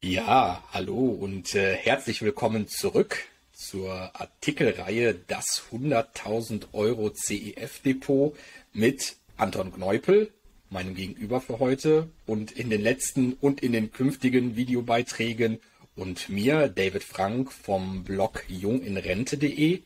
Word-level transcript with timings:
Ja, 0.00 0.62
hallo 0.72 1.08
und 1.08 1.56
äh, 1.56 1.74
herzlich 1.74 2.22
willkommen 2.22 2.68
zurück 2.68 3.18
zur 3.52 3.92
Artikelreihe 4.14 5.12
Das 5.12 5.64
100.000 5.72 6.66
Euro 6.72 7.10
CEF-Depot 7.10 8.36
mit 8.72 9.16
Anton 9.36 9.72
Kneupel, 9.72 10.30
meinem 10.70 10.94
Gegenüber 10.94 11.40
für 11.40 11.58
heute, 11.58 12.08
und 12.26 12.52
in 12.52 12.70
den 12.70 12.80
letzten 12.80 13.32
und 13.40 13.60
in 13.60 13.72
den 13.72 13.90
künftigen 13.90 14.54
Videobeiträgen 14.54 15.58
und 15.96 16.28
mir, 16.28 16.68
David 16.68 17.02
Frank 17.02 17.50
vom 17.50 18.04
Blog 18.04 18.44
junginrente.de. 18.46 19.82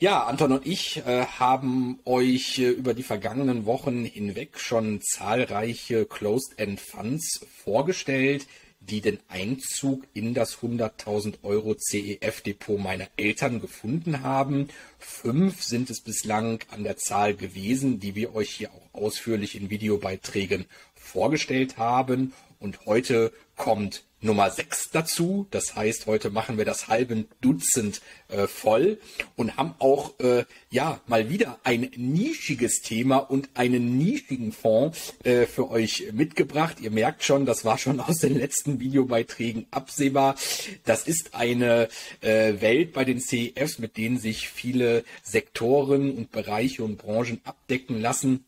Ja, 0.00 0.24
Anton 0.24 0.50
und 0.50 0.66
ich 0.66 1.06
äh, 1.06 1.24
haben 1.24 2.00
euch 2.04 2.58
äh, 2.58 2.68
über 2.68 2.94
die 2.94 3.04
vergangenen 3.04 3.64
Wochen 3.64 4.04
hinweg 4.04 4.58
schon 4.58 5.00
zahlreiche 5.02 6.04
Closed-End 6.04 6.80
Funds 6.80 7.46
vorgestellt, 7.62 8.48
die 8.86 9.00
den 9.00 9.18
Einzug 9.28 10.04
in 10.14 10.34
das 10.34 10.58
100.000 10.58 11.36
Euro 11.42 11.74
CEF-Depot 11.74 12.78
meiner 12.78 13.08
Eltern 13.16 13.60
gefunden 13.60 14.22
haben. 14.22 14.68
Fünf 14.98 15.62
sind 15.62 15.90
es 15.90 16.00
bislang 16.00 16.60
an 16.70 16.84
der 16.84 16.96
Zahl 16.96 17.34
gewesen, 17.34 18.00
die 18.00 18.14
wir 18.14 18.34
euch 18.34 18.50
hier 18.50 18.70
auch 18.72 19.02
ausführlich 19.02 19.54
in 19.54 19.70
Videobeiträgen 19.70 20.66
vorgestellt 20.94 21.78
haben. 21.78 22.32
Und 22.60 22.86
heute 22.86 23.32
kommt 23.56 24.04
Nummer 24.24 24.50
6 24.50 24.90
dazu. 24.90 25.46
Das 25.50 25.76
heißt, 25.76 26.06
heute 26.06 26.30
machen 26.30 26.56
wir 26.58 26.64
das 26.64 26.88
halbe 26.88 27.26
Dutzend 27.40 28.00
äh, 28.28 28.46
voll 28.46 28.98
und 29.36 29.56
haben 29.56 29.74
auch 29.78 30.18
äh, 30.18 30.44
ja 30.70 31.00
mal 31.06 31.28
wieder 31.28 31.58
ein 31.62 31.90
nischiges 31.96 32.80
Thema 32.80 33.18
und 33.18 33.50
einen 33.54 33.98
nischigen 33.98 34.52
Fonds 34.52 35.14
äh, 35.24 35.46
für 35.46 35.70
euch 35.70 36.08
mitgebracht. 36.12 36.80
Ihr 36.80 36.90
merkt 36.90 37.22
schon, 37.22 37.44
das 37.44 37.64
war 37.64 37.76
schon 37.76 38.00
aus 38.00 38.16
den 38.16 38.36
letzten 38.36 38.80
Videobeiträgen 38.80 39.66
absehbar. 39.70 40.36
Das 40.84 41.06
ist 41.06 41.34
eine 41.34 41.88
äh, 42.22 42.60
Welt 42.60 42.94
bei 42.94 43.04
den 43.04 43.20
CEFs, 43.20 43.78
mit 43.78 43.98
denen 43.98 44.18
sich 44.18 44.48
viele 44.48 45.04
Sektoren 45.22 46.10
und 46.10 46.32
Bereiche 46.32 46.82
und 46.82 46.96
Branchen 46.96 47.40
abdecken 47.44 48.00
lassen 48.00 48.44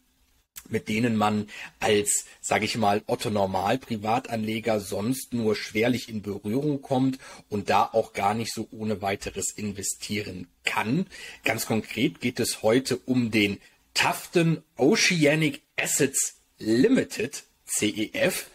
mit 0.70 0.88
denen 0.88 1.16
man 1.16 1.48
als, 1.80 2.26
sage 2.40 2.64
ich 2.64 2.76
mal, 2.76 3.02
Otto 3.06 3.30
Normal 3.30 3.78
Privatanleger 3.78 4.80
sonst 4.80 5.32
nur 5.32 5.56
schwerlich 5.56 6.08
in 6.08 6.22
Berührung 6.22 6.82
kommt 6.82 7.18
und 7.48 7.70
da 7.70 7.82
auch 7.92 8.12
gar 8.12 8.34
nicht 8.34 8.52
so 8.52 8.68
ohne 8.70 9.02
weiteres 9.02 9.52
investieren 9.56 10.48
kann. 10.64 11.06
Ganz 11.44 11.66
konkret 11.66 12.20
geht 12.20 12.40
es 12.40 12.62
heute 12.62 12.96
um 12.96 13.30
den 13.30 13.58
Tufton 13.94 14.62
Oceanic 14.76 15.62
Assets 15.76 16.36
Limited 16.58 17.44
CEF 17.66 18.46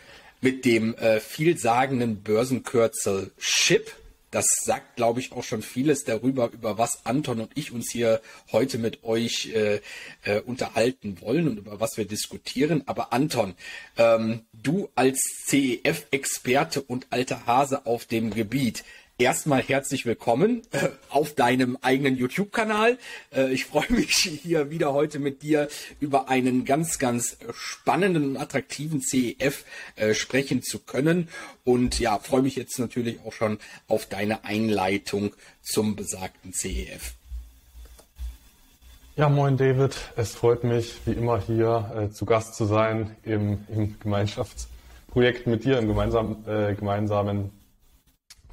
mit 0.41 0.65
dem 0.65 0.95
äh, 0.95 1.19
vielsagenden 1.19 2.21
Börsenkürzel 2.23 3.31
SHIP 3.37 3.91
das 4.31 4.45
sagt, 4.63 4.95
glaube 4.95 5.19
ich, 5.19 5.33
auch 5.33 5.43
schon 5.43 5.61
vieles 5.61 6.03
darüber, 6.05 6.49
über 6.51 6.77
was 6.77 7.05
Anton 7.05 7.41
und 7.41 7.51
ich 7.55 7.71
uns 7.71 7.91
hier 7.91 8.21
heute 8.51 8.77
mit 8.77 9.03
euch 9.03 9.51
äh, 9.53 9.81
äh, 10.23 10.39
unterhalten 10.41 11.19
wollen 11.21 11.47
und 11.49 11.57
über 11.57 11.79
was 11.79 11.97
wir 11.97 12.05
diskutieren. 12.05 12.83
Aber 12.85 13.11
Anton, 13.13 13.55
ähm, 13.97 14.45
du 14.53 14.89
als 14.95 15.21
CEF-Experte 15.45 16.81
und 16.81 17.07
alter 17.09 17.45
Hase 17.45 17.85
auf 17.85 18.05
dem 18.05 18.31
Gebiet, 18.33 18.83
erstmal 19.21 19.61
herzlich 19.61 20.07
willkommen 20.07 20.63
äh, 20.71 20.89
auf 21.09 21.35
deinem 21.35 21.77
eigenen 21.81 22.17
YouTube-Kanal. 22.17 22.97
Äh, 23.31 23.53
ich 23.53 23.65
freue 23.65 23.91
mich 23.91 24.15
hier 24.15 24.71
wieder 24.71 24.93
heute 24.93 25.19
mit 25.19 25.43
dir 25.43 25.67
über 25.99 26.27
einen 26.27 26.65
ganz, 26.65 26.97
ganz 26.97 27.37
spannenden 27.53 28.31
und 28.31 28.37
attraktiven 28.37 28.99
CEF 28.99 29.63
äh, 29.95 30.15
sprechen 30.15 30.63
zu 30.63 30.79
können. 30.79 31.29
Und 31.63 31.99
ja, 31.99 32.17
freue 32.17 32.41
mich 32.41 32.55
jetzt 32.55 32.79
natürlich 32.79 33.19
auch 33.23 33.31
schon 33.31 33.59
auf 33.87 34.07
deine 34.07 34.43
Einleitung 34.43 35.35
zum 35.61 35.95
besagten 35.95 36.51
CEF. 36.51 37.13
Ja, 39.17 39.29
moin 39.29 39.55
David. 39.55 39.95
Es 40.15 40.33
freut 40.33 40.63
mich, 40.63 40.95
wie 41.05 41.11
immer 41.11 41.39
hier 41.39 42.09
zu 42.13 42.25
Gast 42.25 42.55
zu 42.55 42.65
sein 42.65 43.15
im, 43.23 43.59
im 43.67 43.99
Gemeinschaftsprojekt 43.99 45.45
mit 45.45 45.63
dir, 45.63 45.77
im 45.77 45.87
gemeinsamen, 45.87 46.43
gemeinsamen 46.77 47.51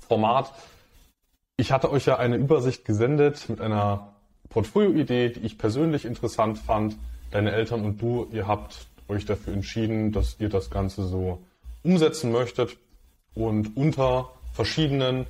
Format. 0.09 0.53
Ich 1.57 1.71
hatte 1.71 1.91
euch 1.91 2.07
ja 2.07 2.17
eine 2.17 2.37
Übersicht 2.37 2.85
gesendet 2.85 3.49
mit 3.49 3.61
einer 3.61 4.15
Portfolio-Idee, 4.49 5.31
die 5.31 5.41
ich 5.41 5.59
persönlich 5.59 6.05
interessant 6.05 6.59
fand. 6.59 6.97
Deine 7.31 7.53
Eltern 7.53 7.85
und 7.85 8.01
du, 8.01 8.27
ihr 8.33 8.47
habt 8.47 8.87
euch 9.09 9.27
dafür 9.27 9.53
entschieden, 9.53 10.13
dass 10.13 10.37
ihr 10.41 10.49
das 10.49 10.71
Ganze 10.71 11.07
so 11.07 11.43
umsetzen 11.83 12.33
möchtet 12.33 12.77
und 13.35 13.77
unter 13.77 14.31
verschiedenen 14.53 15.27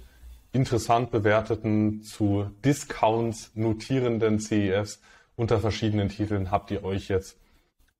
interessant 0.52 1.10
bewerteten 1.10 2.02
zu 2.02 2.50
Discounts 2.64 3.50
notierenden 3.54 4.38
CEFs 4.40 5.00
unter 5.36 5.60
verschiedenen 5.60 6.08
Titeln 6.08 6.50
habt 6.50 6.70
ihr 6.72 6.82
euch 6.82 7.08
jetzt 7.08 7.38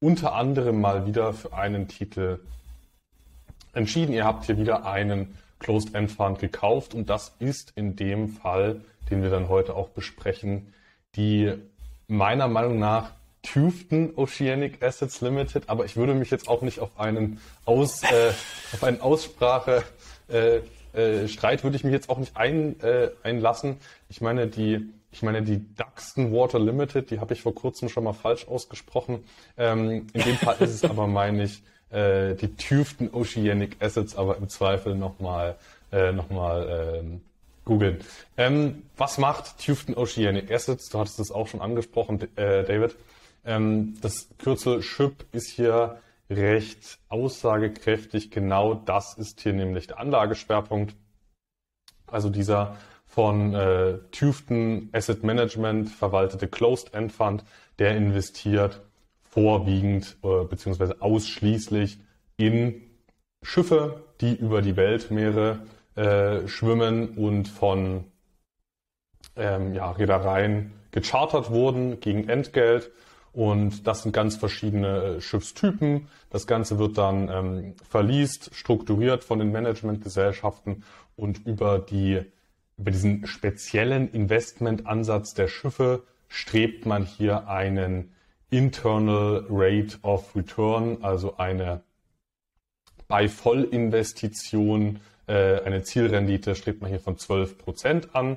unter 0.00 0.34
anderem 0.34 0.81
mal 0.81 1.06
wieder 1.06 1.33
für 1.33 1.53
einen 1.53 1.87
Titel 1.87 2.41
entschieden. 3.72 4.12
Ihr 4.12 4.25
habt 4.25 4.47
hier 4.47 4.59
wieder 4.59 4.87
einen 4.87 5.39
Closed-End 5.58 6.10
Fund 6.10 6.38
gekauft 6.38 6.94
und 6.94 7.10
das 7.10 7.34
ist 7.38 7.72
in 7.74 7.96
dem 7.96 8.28
Fall, 8.28 8.80
den 9.10 9.22
wir 9.22 9.30
dann 9.30 9.48
heute 9.48 9.74
auch 9.74 9.88
besprechen, 9.88 10.72
die 11.16 11.54
meiner 12.06 12.48
Meinung 12.48 12.78
nach 12.78 13.12
Tufton 13.42 14.12
Oceanic 14.16 14.82
Assets 14.82 15.20
Limited, 15.20 15.68
aber 15.68 15.84
ich 15.84 15.97
würde 15.97 16.14
mich 16.14 16.30
jetzt 16.30 16.48
auch 16.48 16.62
nicht 16.62 16.80
auf 16.80 16.98
einen 16.98 17.41
Aus, 17.64 18.02
äh, 18.02 18.32
auf 18.72 18.84
einen 18.84 19.00
Aussprache 19.00 19.84
äh, 20.28 20.60
äh, 20.92 21.28
Streit 21.28 21.64
würde 21.64 21.76
ich 21.76 21.84
mich 21.84 21.92
jetzt 21.92 22.10
auch 22.10 22.18
nicht 22.18 22.36
ein, 22.36 22.80
äh, 22.80 23.10
einlassen. 23.22 23.76
Ich 24.08 24.20
meine 24.20 24.47
die 24.47 24.88
ich 25.10 25.22
meine 25.22 25.42
die 25.42 25.64
Duxton 25.74 26.32
Water 26.32 26.58
Limited, 26.58 27.10
die 27.10 27.18
habe 27.18 27.32
ich 27.32 27.41
vor 27.41 27.54
kurzem 27.54 27.88
schon 27.88 28.04
mal 28.04 28.12
falsch 28.12 28.47
ausgesprochen. 28.47 29.24
Ähm, 29.56 30.06
in 30.12 30.22
dem 30.22 30.36
Fall 30.36 30.56
ist 30.60 30.70
es 30.70 30.84
aber 30.84 31.06
meine 31.06 31.44
ich 31.44 31.62
äh, 31.91 32.34
die 32.34 32.54
Tufton 32.54 33.10
Oceanic 33.12 33.76
Assets 33.81 34.16
aber 34.16 34.37
im 34.37 34.49
Zweifel 34.49 34.94
nochmal 34.94 35.56
äh, 35.93 36.12
noch 36.12 36.31
ähm, 36.31 37.21
googeln. 37.65 37.99
Ähm, 38.37 38.82
was 38.97 39.19
macht 39.19 39.65
Tufton 39.65 39.94
Oceanic 39.97 40.50
Assets? 40.50 40.88
Du 40.88 40.98
hattest 40.98 41.19
das 41.19 41.31
auch 41.31 41.48
schon 41.48 41.60
angesprochen, 41.60 42.21
äh, 42.37 42.65
David. 42.65 42.97
Ähm, 43.44 43.97
das 44.00 44.28
Kürzel 44.38 44.82
SHIP 44.82 45.27
ist 45.32 45.50
hier 45.50 45.98
recht 46.31 46.98
aussagekräftig. 47.09 48.31
Genau 48.31 48.75
das 48.75 49.16
ist 49.16 49.41
hier 49.41 49.53
nämlich 49.53 49.87
der 49.87 49.98
Anlageschwerpunkt. 49.98 50.94
Also 52.06 52.31
dieser 52.31 52.77
von 53.06 53.54
äh, 53.54 53.98
Tufton 54.12 54.91
Asset 54.93 55.22
Management 55.25 55.91
verwaltete 55.91 56.48
Closed 56.48 56.94
End 56.94 57.12
Fund, 57.12 57.44
der 57.78 57.97
investiert 57.97 58.82
vorwiegend 59.38 60.16
äh, 60.25 60.44
beziehungsweise 60.44 61.00
ausschließlich 61.00 62.00
in 62.37 62.82
Schiffe, 63.41 64.04
die 64.21 64.34
über 64.34 64.62
die 64.62 64.76
Weltmeere 64.76 65.60
äh, 65.94 66.49
schwimmen 66.49 67.10
und 67.10 67.47
von 67.47 68.04
ähm, 69.37 69.75
ja, 69.75 69.93
Reedereien 69.93 70.72
gechartert 70.91 71.50
wurden 71.50 72.00
gegen 72.00 72.28
Entgelt. 72.28 72.91
Und 73.32 73.87
das 73.87 74.03
sind 74.03 74.12
ganz 74.12 74.34
verschiedene 74.34 74.88
äh, 74.88 75.21
Schiffstypen. 75.21 76.09
Das 76.31 76.48
Ganze 76.48 76.81
wird 76.81 76.98
dann 76.98 77.28
ähm, 77.28 77.75
verliest, 77.88 78.50
strukturiert 78.56 79.22
von 79.22 79.38
den 79.38 79.53
Managementgesellschaften 79.53 80.82
und 81.15 81.47
über 81.47 81.78
die 81.78 82.22
über 82.77 82.93
diesen 82.93 83.27
speziellen 83.27 84.10
Investmentansatz 84.12 85.34
der 85.34 85.48
Schiffe 85.48 86.04
strebt 86.28 86.87
man 86.87 87.04
hier 87.04 87.48
einen 87.48 88.12
Internal 88.50 89.47
Rate 89.50 89.98
of 90.03 90.34
Return, 90.34 90.98
also 91.03 91.36
eine 91.36 91.82
bei 93.09 93.28
Vollinvestition, 93.28 95.00
äh, 95.26 95.60
eine 95.62 95.82
Zielrendite 95.82 96.54
strebt 96.54 96.83
man 96.83 96.91
hier 96.91 97.00
von 97.00 97.16
12 97.18 97.59
Prozent 97.59 98.15
an. 98.15 98.36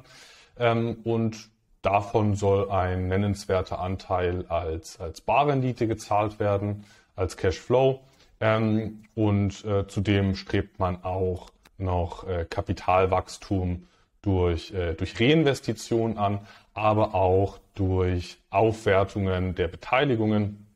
Ähm, 0.57 0.97
und 1.03 1.49
davon 1.81 2.35
soll 2.35 2.71
ein 2.71 3.07
nennenswerter 3.07 3.79
Anteil 3.79 4.45
als, 4.47 4.99
als 4.99 5.21
Barrendite 5.21 5.87
gezahlt 5.87 6.39
werden, 6.39 6.85
als 7.15 7.37
Cashflow. 7.37 7.99
Ähm, 8.39 9.03
und 9.13 9.63
äh, 9.65 9.87
zudem 9.87 10.35
strebt 10.35 10.79
man 10.79 11.03
auch 11.03 11.49
noch 11.77 12.27
äh, 12.27 12.45
Kapitalwachstum 12.49 13.87
durch, 14.21 14.71
äh, 14.73 14.93
durch 14.93 15.19
Reinvestition 15.19 16.17
an, 16.17 16.39
aber 16.73 17.15
auch 17.15 17.59
durch 17.75 18.37
Aufwertungen 18.49 19.55
der 19.55 19.67
Beteiligungen. 19.67 20.67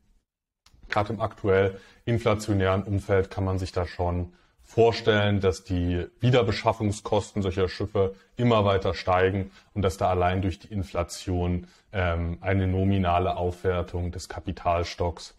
Gerade 0.88 1.12
im 1.12 1.20
aktuell 1.20 1.78
inflationären 2.04 2.82
Umfeld 2.82 3.30
kann 3.30 3.44
man 3.44 3.58
sich 3.58 3.72
da 3.72 3.86
schon 3.86 4.32
vorstellen, 4.62 5.40
dass 5.40 5.64
die 5.64 6.06
Wiederbeschaffungskosten 6.20 7.40
solcher 7.40 7.68
Schiffe 7.68 8.14
immer 8.36 8.64
weiter 8.64 8.94
steigen 8.94 9.52
und 9.74 9.82
dass 9.82 9.96
da 9.96 10.10
allein 10.10 10.42
durch 10.42 10.58
die 10.58 10.72
Inflation 10.72 11.68
ähm, 11.92 12.38
eine 12.40 12.66
nominale 12.66 13.36
Aufwertung 13.36 14.10
des 14.10 14.28
Kapitalstocks 14.28 15.34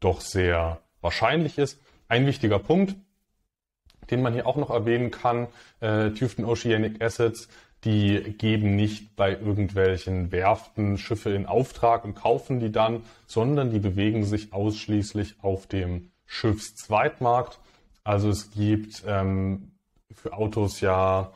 doch 0.00 0.20
sehr 0.20 0.80
wahrscheinlich 1.00 1.58
ist. 1.58 1.80
Ein 2.08 2.26
wichtiger 2.26 2.58
Punkt, 2.58 2.96
den 4.10 4.20
man 4.20 4.34
hier 4.34 4.46
auch 4.46 4.56
noch 4.56 4.70
erwähnen 4.70 5.12
kann, 5.12 5.46
äh, 5.80 6.10
Tufton 6.10 6.44
Oceanic 6.44 7.02
Assets, 7.02 7.48
die 7.84 8.34
geben 8.38 8.76
nicht 8.76 9.16
bei 9.16 9.32
irgendwelchen 9.32 10.30
Werften 10.30 10.98
Schiffe 10.98 11.30
in 11.30 11.46
Auftrag 11.46 12.04
und 12.04 12.14
kaufen 12.14 12.60
die 12.60 12.70
dann, 12.70 13.02
sondern 13.26 13.70
die 13.70 13.80
bewegen 13.80 14.24
sich 14.24 14.52
ausschließlich 14.52 15.36
auf 15.42 15.66
dem 15.66 16.10
Schiffszweitmarkt. 16.26 17.58
Also 18.04 18.30
es 18.30 18.50
gibt 18.52 19.02
ähm, 19.06 19.72
für 20.12 20.32
Autos 20.32 20.80
ja 20.80 21.32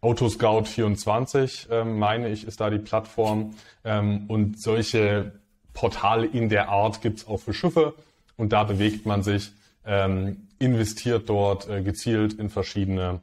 Autoscout 0.00 0.64
24, 0.64 1.68
ähm, 1.70 1.98
meine 1.98 2.28
ich, 2.28 2.46
ist 2.46 2.60
da 2.60 2.70
die 2.70 2.78
Plattform. 2.78 3.54
Ähm, 3.84 4.26
und 4.28 4.60
solche 4.60 5.32
Portale 5.72 6.26
in 6.26 6.48
der 6.48 6.68
Art 6.68 7.02
gibt's 7.02 7.26
auch 7.26 7.38
für 7.38 7.52
Schiffe. 7.52 7.94
Und 8.36 8.52
da 8.52 8.62
bewegt 8.62 9.06
man 9.06 9.24
sich, 9.24 9.50
ähm, 9.84 10.48
investiert 10.60 11.28
dort 11.28 11.68
äh, 11.68 11.82
gezielt 11.82 12.34
in 12.34 12.48
verschiedene 12.48 13.20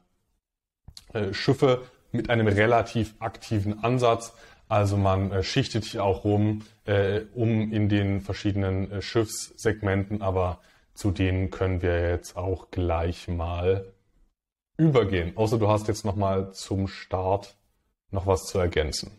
äh, 1.13 1.33
Schiffe 1.33 1.81
mit 2.15 2.29
einem 2.29 2.47
relativ 2.47 3.15
aktiven 3.19 3.83
Ansatz. 3.83 4.33
Also 4.67 4.97
man 4.97 5.31
äh, 5.31 5.43
schichtet 5.43 5.85
hier 5.85 6.03
auch 6.03 6.23
rum, 6.23 6.63
äh, 6.85 7.21
um 7.33 7.71
in 7.71 7.89
den 7.89 8.21
verschiedenen 8.21 8.91
äh, 8.91 9.01
Schiffssegmenten, 9.01 10.21
aber 10.21 10.59
zu 10.93 11.11
denen 11.11 11.51
können 11.51 11.81
wir 11.81 12.09
jetzt 12.09 12.35
auch 12.35 12.71
gleich 12.71 13.27
mal 13.27 13.93
übergehen. 14.77 15.37
Außer 15.37 15.59
du 15.59 15.67
hast 15.67 15.87
jetzt 15.87 16.05
noch 16.05 16.15
mal 16.15 16.51
zum 16.53 16.87
Start 16.87 17.55
noch 18.11 18.27
was 18.27 18.43
zu 18.45 18.57
ergänzen. 18.57 19.11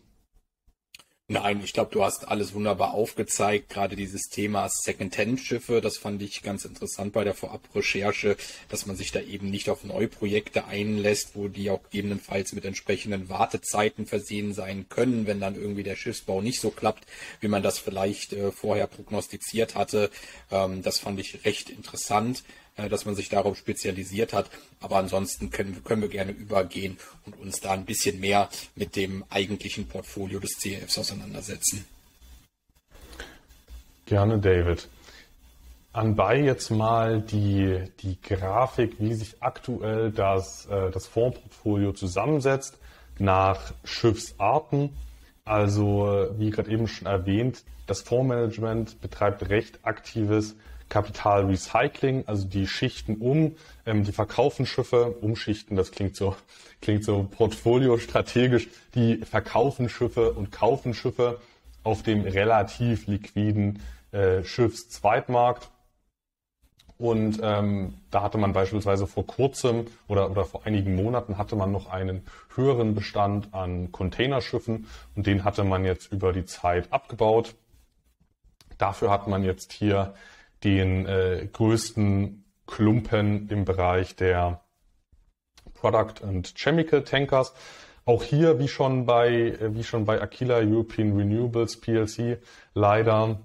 Nein, 1.29 1.59
ich 1.61 1.73
glaube, 1.73 1.91
du 1.91 2.05
hast 2.05 2.25
alles 2.29 2.53
wunderbar 2.53 2.93
aufgezeigt. 2.93 3.67
Gerade 3.67 3.97
dieses 3.97 4.29
Thema 4.29 4.69
Second-Hand-Schiffe, 4.69 5.81
das 5.81 5.97
fand 5.97 6.21
ich 6.21 6.41
ganz 6.41 6.63
interessant 6.63 7.11
bei 7.11 7.25
der 7.25 7.33
Vorabrecherche, 7.33 8.37
dass 8.69 8.85
man 8.85 8.95
sich 8.95 9.11
da 9.11 9.19
eben 9.19 9.49
nicht 9.49 9.69
auf 9.69 9.83
Neuprojekte 9.83 10.67
einlässt, 10.67 11.31
wo 11.35 11.49
die 11.49 11.69
auch 11.69 11.83
gegebenenfalls 11.83 12.53
mit 12.53 12.63
entsprechenden 12.63 13.27
Wartezeiten 13.27 14.05
versehen 14.05 14.53
sein 14.53 14.87
können, 14.87 15.27
wenn 15.27 15.41
dann 15.41 15.55
irgendwie 15.55 15.83
der 15.83 15.97
Schiffsbau 15.97 16.41
nicht 16.41 16.61
so 16.61 16.69
klappt, 16.69 17.05
wie 17.41 17.49
man 17.49 17.61
das 17.61 17.77
vielleicht 17.77 18.31
äh, 18.31 18.53
vorher 18.53 18.87
prognostiziert 18.87 19.75
hatte. 19.75 20.09
Ähm, 20.49 20.81
das 20.81 20.97
fand 20.97 21.19
ich 21.19 21.43
recht 21.43 21.69
interessant. 21.69 22.45
Äh, 22.77 22.89
dass 22.89 23.05
man 23.05 23.15
sich 23.15 23.29
darauf 23.29 23.57
spezialisiert 23.57 24.33
hat. 24.33 24.49
Aber 24.79 24.97
ansonsten 24.97 25.49
können, 25.49 25.83
können 25.83 26.03
wir 26.03 26.09
gerne 26.09 26.31
übergehen 26.31 26.97
und 27.25 27.39
uns 27.39 27.59
da 27.59 27.71
ein 27.71 27.85
bisschen 27.85 28.19
mehr 28.19 28.49
mit 28.75 28.95
dem 28.95 29.23
eigentlichen 29.29 29.87
Portfolio 29.87 30.39
des 30.39 30.51
CFs 30.59 30.99
auseinandersetzen. 30.99 31.85
Gerne, 34.05 34.37
David. 34.39 34.87
Anbei 35.91 36.39
jetzt 36.41 36.69
mal 36.69 37.21
die, 37.21 37.81
die 38.01 38.21
Grafik, 38.21 38.97
wie 38.99 39.15
sich 39.15 39.41
aktuell 39.41 40.11
das, 40.11 40.67
äh, 40.67 40.91
das 40.91 41.07
Fondsportfolio 41.07 41.93
zusammensetzt 41.93 42.77
nach 43.17 43.73
Schiffsarten. 43.83 44.95
Also, 45.43 46.27
wie 46.37 46.51
gerade 46.51 46.69
eben 46.69 46.87
schon 46.87 47.07
erwähnt, 47.07 47.63
das 47.87 48.01
Fondsmanagement 48.01 49.01
betreibt 49.01 49.49
recht 49.49 49.79
aktives 49.83 50.55
Kapitalrecycling, 50.89 52.23
also 52.27 52.47
die 52.47 52.67
schichten 52.67 53.17
um, 53.17 53.55
ähm, 53.85 54.03
die 54.03 54.11
verkaufen 54.11 54.65
Schiffe, 54.65 55.11
umschichten, 55.21 55.75
das 55.75 55.91
klingt 55.91 56.15
so, 56.15 56.35
klingt 56.81 57.03
so 57.03 57.27
portfolio-strategisch, 57.29 58.67
die 58.95 59.17
verkaufen 59.17 59.89
Schiffe 59.89 60.33
und 60.33 60.51
kaufen 60.51 60.93
Schiffe 60.93 61.39
auf 61.83 62.03
dem 62.03 62.21
relativ 62.21 63.07
liquiden 63.07 63.81
äh, 64.11 64.43
Schiffszweitmarkt. 64.43 65.69
Und 66.97 67.39
ähm, 67.43 67.93
da 68.09 68.23
hatte 68.23 68.39
man 68.39 68.53
beispielsweise 68.53 69.05
vor 69.05 69.27
kurzem 69.27 69.85
oder, 70.07 70.31
oder 70.31 70.45
vor 70.45 70.65
einigen 70.65 70.95
Monaten 70.95 71.37
hatte 71.37 71.55
man 71.55 71.71
noch 71.71 71.91
einen 71.91 72.23
höheren 72.55 72.95
Bestand 72.95 73.53
an 73.53 73.91
Containerschiffen 73.91 74.87
und 75.15 75.27
den 75.27 75.43
hatte 75.43 75.63
man 75.63 75.85
jetzt 75.85 76.11
über 76.11 76.33
die 76.33 76.45
Zeit 76.45 76.91
abgebaut. 76.91 77.53
Dafür 78.79 79.11
hat 79.11 79.27
man 79.27 79.43
jetzt 79.43 79.73
hier 79.73 80.15
den 80.63 81.05
äh, 81.05 81.47
größten 81.51 82.45
Klumpen 82.65 83.49
im 83.49 83.65
Bereich 83.65 84.15
der 84.15 84.61
Product 85.73 86.23
and 86.23 86.53
Chemical 86.55 87.03
Tankers. 87.03 87.53
Auch 88.05 88.23
hier, 88.23 88.59
wie 88.59 88.67
schon 88.67 89.05
bei, 89.05 89.29
äh, 89.29 89.75
wie 89.75 89.83
schon 89.83 90.05
bei 90.05 90.21
Aquila 90.21 90.57
European 90.57 91.15
Renewables 91.15 91.79
PLC, 91.79 92.39
leider 92.73 93.39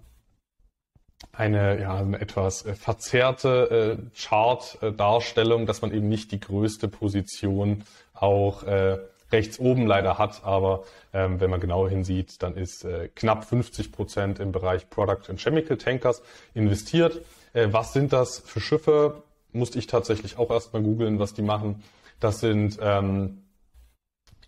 eine, 1.33 1.81
ja, 1.81 1.97
eine 1.97 2.21
etwas 2.21 2.65
äh, 2.67 2.75
verzerrte 2.75 3.99
äh, 3.99 4.17
Chart-Darstellung, 4.17 5.67
dass 5.67 5.83
man 5.83 5.93
eben 5.93 6.09
nicht 6.09 6.33
die 6.33 6.41
größte 6.41 6.89
Position 6.89 7.85
auch 8.13 8.65
äh, 8.65 8.99
rechts 9.33 9.59
oben 9.59 9.87
leider 9.87 10.19
hat, 10.19 10.45
aber 10.45 10.85
ähm, 11.13 11.41
wenn 11.41 11.51
man 11.51 11.61
genauer 11.61 11.91
hinsieht, 11.91 12.43
dann 12.43 12.57
ist 12.57 12.85
äh, 12.85 13.09
knapp 13.15 13.45
50 13.45 13.93
Prozent 13.93 14.39
im 14.39 14.53
Bereich 14.53 14.89
Product 14.91 15.29
and 15.29 15.41
Chemical 15.41 15.77
Tankers 15.77 16.23
investiert. 16.55 17.21
Äh, 17.53 17.69
was 17.71 17.93
sind 17.93 18.13
das 18.13 18.39
für 18.39 18.61
Schiffe? 18.61 19.23
Musste 19.53 19.79
ich 19.79 19.87
tatsächlich 19.87 20.39
auch 20.39 20.51
erstmal 20.51 20.83
googeln, 20.83 21.19
was 21.19 21.35
die 21.35 21.43
machen. 21.43 21.83
Das 22.21 22.41
sind 22.41 22.79
ähm, 22.81 23.43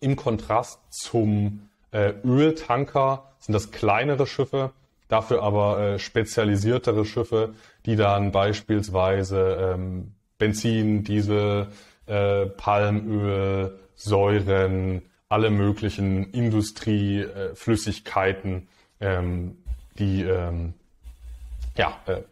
im 0.01 0.17
Kontrast 0.17 0.79
zum 0.91 1.69
äh, 1.91 2.13
Öltanker 2.25 3.33
sind 3.39 3.53
das 3.53 3.71
kleinere 3.71 4.27
Schiffe, 4.27 4.73
dafür 5.09 5.43
aber 5.43 5.79
äh, 5.79 5.99
spezialisiertere 5.99 7.05
Schiffe, 7.05 7.55
die 7.87 7.97
dann 7.97 8.33
beispielsweise 8.33 9.75
ähm, 9.75 10.15
Benzin, 10.39 11.05
Diesel, 11.05 11.69
äh, 12.07 12.47
Palmöl, 12.47 13.79
Säuren, 13.97 15.03
alle 15.29 15.51
möglichen 15.51 16.33
Industrieflüssigkeiten, 16.33 18.69
ähm, 19.01 19.57
die 19.99 20.23
ähm, 20.23 20.75
ja, 21.77 21.99
äh, 22.07 22.23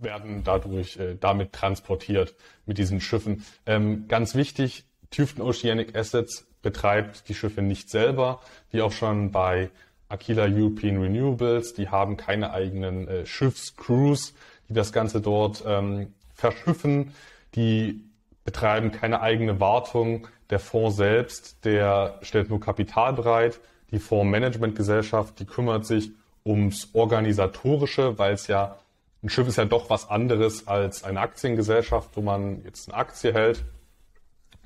werden 0.00 0.42
dadurch 0.44 0.96
äh, 0.96 1.16
damit 1.18 1.52
transportiert 1.52 2.34
mit 2.64 2.78
diesen 2.78 3.00
Schiffen. 3.00 3.44
Ähm, 3.66 4.06
ganz 4.08 4.34
wichtig, 4.34 4.84
Tufton 5.10 5.42
Oceanic 5.42 5.96
Assets 5.96 6.46
betreibt 6.62 7.28
die 7.28 7.34
Schiffe 7.34 7.62
nicht 7.62 7.90
selber, 7.90 8.40
wie 8.70 8.82
auch 8.82 8.92
schon 8.92 9.30
bei 9.30 9.70
Aquila 10.08 10.44
European 10.44 11.00
Renewables. 11.00 11.74
Die 11.74 11.88
haben 11.88 12.16
keine 12.16 12.52
eigenen 12.52 13.08
äh, 13.08 13.26
Schiffscrews, 13.26 14.34
die 14.68 14.74
das 14.74 14.92
Ganze 14.92 15.20
dort 15.20 15.64
ähm, 15.66 16.14
verschiffen. 16.34 17.12
Die 17.54 18.04
betreiben 18.44 18.92
keine 18.92 19.20
eigene 19.20 19.60
Wartung. 19.60 20.28
Der 20.50 20.58
Fonds 20.58 20.96
selbst, 20.96 21.64
der 21.64 22.18
stellt 22.22 22.50
nur 22.50 22.60
Kapital 22.60 23.12
bereit. 23.12 23.60
Die 23.90 23.98
Fondsmanagementgesellschaft, 23.98 25.38
die 25.40 25.44
kümmert 25.44 25.86
sich 25.86 26.12
ums 26.44 26.90
Organisatorische, 26.92 28.18
weil 28.18 28.34
es 28.34 28.46
ja, 28.46 28.76
ein 29.22 29.28
Schiff 29.28 29.48
ist 29.48 29.56
ja 29.56 29.64
doch 29.64 29.90
was 29.90 30.08
anderes 30.08 30.68
als 30.68 31.02
eine 31.02 31.20
Aktiengesellschaft, 31.20 32.10
wo 32.14 32.20
man 32.20 32.62
jetzt 32.64 32.88
eine 32.88 32.98
Aktie 32.98 33.32
hält. 33.32 33.64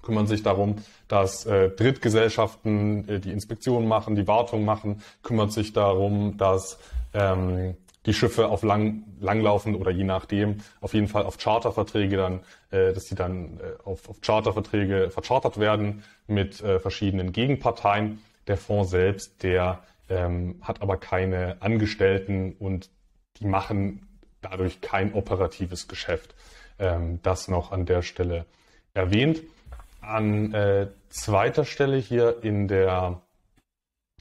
Kümmern 0.03 0.27
sich 0.27 0.43
darum, 0.43 0.77
dass 1.09 1.45
äh, 1.47 1.71
Drittgesellschaften 1.71 3.09
äh, 3.09 3.21
die 3.21 3.33
Inspektion 3.33 3.87
machen, 3.87 4.17
die 4.17 4.27
Wartung 4.27 4.65
machen, 4.65 5.03
kümmert 5.23 5.53
sich 5.53 5.73
darum, 5.73 6.39
dass 6.39 6.79
ähm, 7.13 7.77
die 8.07 8.15
Schiffe 8.15 8.49
auf 8.49 8.63
lang, 8.63 9.05
langlaufen 9.21 9.75
oder 9.75 9.91
je 9.91 10.05
nachdem, 10.05 10.59
auf 10.81 10.95
jeden 10.95 11.09
Fall 11.09 11.25
auf 11.25 11.39
Charterverträge 11.39 12.17
dann, 12.17 12.41
äh, 12.71 12.93
dass 12.93 13.05
die 13.07 13.15
dann 13.15 13.61
äh, 13.61 13.83
auf, 13.85 14.09
auf 14.09 14.21
Charterverträge 14.21 15.11
verchartert 15.11 15.59
werden 15.59 16.03
mit 16.27 16.63
äh, 16.63 16.81
verschiedenen 16.81 17.33
Gegenparteien. 17.33 18.21
Der 18.47 18.57
Fonds 18.57 18.91
selbst, 18.91 19.43
der 19.43 19.83
ähm, 20.09 20.57
hat 20.63 20.83
aber 20.83 20.97
keine 20.97 21.59
Angestellten 21.61 22.57
und 22.59 22.91
die 23.39 23.47
machen 23.47 24.09
dadurch 24.41 24.81
kein 24.81 25.13
operatives 25.13 25.87
Geschäft. 25.87 26.35
Ähm, 26.79 27.21
das 27.23 27.49
noch 27.49 27.73
an 27.73 27.85
der 27.85 28.03
Stelle 28.03 28.47
erwähnt. 28.95 29.43
An 30.01 30.55
äh, 30.55 30.89
zweiter 31.11 31.67
Stelle 31.67 31.99
hier 31.99 32.43
in 32.43 32.67
der 32.67 33.21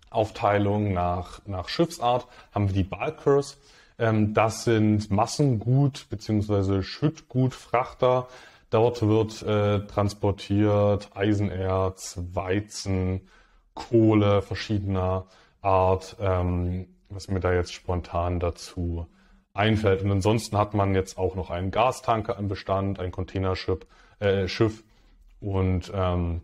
Aufteilung 0.10 0.94
nach, 0.94 1.42
nach 1.46 1.70
Schiffsart 1.70 2.28
haben 2.54 2.68
wir 2.68 2.74
die 2.74 2.84
Bulkers. 2.84 3.58
Ähm, 3.98 4.34
das 4.34 4.64
sind 4.64 5.10
Massengut- 5.12 6.10
bzw. 6.10 6.82
Schüttgutfrachter. 6.82 8.28
Dort 8.70 9.02
wird 9.02 9.42
äh, 9.42 9.86
transportiert 9.88 11.10
Eisenerz, 11.16 12.20
Weizen, 12.34 13.28
Kohle 13.74 14.42
verschiedener 14.42 15.26
Art, 15.62 16.16
ähm, 16.20 16.88
was 17.10 17.28
mir 17.28 17.40
da 17.40 17.54
jetzt 17.54 17.74
spontan 17.74 18.40
dazu 18.40 19.08
einfällt. 19.54 20.04
Und 20.04 20.12
ansonsten 20.12 20.58
hat 20.58 20.74
man 20.74 20.94
jetzt 20.94 21.18
auch 21.18 21.36
noch 21.36 21.50
einen 21.50 21.72
Gastanker 21.72 22.38
im 22.38 22.48
Bestand, 22.48 23.00
ein 23.00 23.12
Containerschiff 23.12 23.80
äh, 24.20 24.48
Schiff 24.48 24.84
und 25.42 25.92
ähm, 25.94 26.42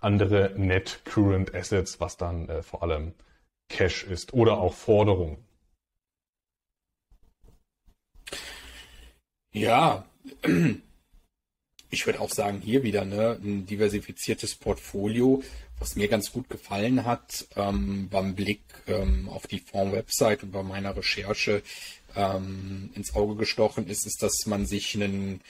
andere 0.00 0.54
Net 0.56 1.00
Current 1.04 1.54
Assets, 1.54 2.00
was 2.00 2.16
dann 2.16 2.48
äh, 2.48 2.62
vor 2.62 2.82
allem 2.82 3.14
Cash 3.68 4.04
ist 4.04 4.32
oder 4.32 4.58
auch 4.58 4.74
Forderungen. 4.74 5.38
Ja, 9.52 10.04
ich 11.90 12.06
würde 12.06 12.20
auch 12.20 12.30
sagen, 12.30 12.60
hier 12.60 12.82
wieder 12.82 13.04
ne, 13.04 13.38
ein 13.42 13.66
diversifiziertes 13.66 14.54
Portfolio, 14.54 15.42
was 15.78 15.96
mir 15.96 16.08
ganz 16.08 16.30
gut 16.30 16.48
gefallen 16.48 17.04
hat 17.04 17.46
ähm, 17.56 18.08
beim 18.10 18.34
Blick 18.34 18.62
ähm, 18.86 19.28
auf 19.28 19.46
die 19.46 19.60
Fonds-Website 19.60 20.44
und 20.44 20.52
bei 20.52 20.62
meiner 20.62 20.96
Recherche 20.96 21.62
ähm, 22.14 22.90
ins 22.94 23.14
Auge 23.14 23.36
gestochen 23.36 23.88
ist, 23.88 24.06
ist, 24.06 24.22
dass 24.22 24.46
man 24.46 24.66
sich 24.66 24.94
ein 24.94 25.36
äh, 25.36 25.40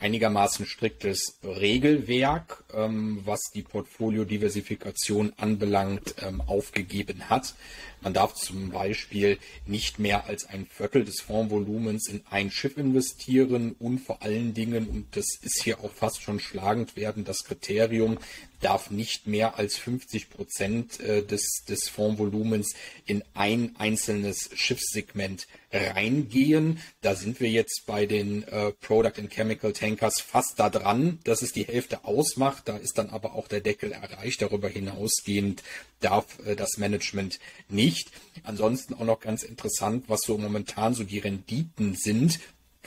einigermaßen 0.00 0.66
striktes 0.66 1.38
Regelwerk, 1.44 2.64
ähm, 2.74 3.20
was 3.24 3.50
die 3.54 3.62
Portfoliodiversifikation 3.62 5.32
anbelangt, 5.36 6.16
ähm, 6.22 6.40
aufgegeben 6.40 7.28
hat. 7.28 7.54
Man 8.02 8.14
darf 8.14 8.34
zum 8.34 8.70
Beispiel 8.70 9.38
nicht 9.66 9.98
mehr 9.98 10.24
als 10.24 10.46
ein 10.46 10.66
Viertel 10.66 11.04
des 11.04 11.20
Fondsvolumens 11.20 12.08
in 12.08 12.22
ein 12.30 12.50
Schiff 12.50 12.78
investieren 12.78 13.76
und 13.78 13.98
vor 13.98 14.22
allen 14.22 14.54
Dingen, 14.54 14.88
und 14.88 15.16
das 15.16 15.26
ist 15.42 15.62
hier 15.62 15.80
auch 15.80 15.92
fast 15.92 16.22
schon 16.22 16.40
schlagend 16.40 16.96
werden, 16.96 17.24
das 17.24 17.44
Kriterium 17.44 18.18
darf 18.60 18.90
nicht 18.90 19.26
mehr 19.26 19.58
als 19.58 19.76
50 19.76 20.30
Prozent 20.30 21.00
äh, 21.00 21.22
des, 21.22 21.64
des 21.68 21.88
Fondsvolumens 21.88 22.74
in 23.06 23.22
ein 23.34 23.74
einzelnes 23.78 24.50
Schiffssegment 24.54 25.46
reingehen. 25.72 26.80
Da 27.00 27.14
sind 27.14 27.40
wir 27.40 27.50
jetzt 27.50 27.84
bei 27.86 28.06
den 28.06 28.42
äh, 28.44 28.72
Product 28.72 29.18
and 29.18 29.30
Chemical 29.30 29.59
Tankers 29.60 30.20
fast 30.20 30.58
da 30.58 30.70
dran, 30.70 31.18
dass 31.24 31.42
es 31.42 31.52
die 31.52 31.64
Hälfte 31.64 32.04
ausmacht. 32.04 32.68
Da 32.68 32.76
ist 32.76 32.98
dann 32.98 33.10
aber 33.10 33.34
auch 33.34 33.48
der 33.48 33.60
Deckel 33.60 33.92
erreicht. 33.92 34.42
Darüber 34.42 34.68
hinausgehend 34.68 35.62
darf 36.00 36.38
äh, 36.46 36.56
das 36.56 36.78
Management 36.78 37.38
nicht. 37.68 38.10
Ansonsten 38.42 38.94
auch 38.94 39.04
noch 39.04 39.20
ganz 39.20 39.42
interessant, 39.42 40.04
was 40.08 40.22
so 40.22 40.38
momentan 40.38 40.94
so 40.94 41.04
die 41.04 41.18
Renditen 41.18 41.94
sind 41.94 42.40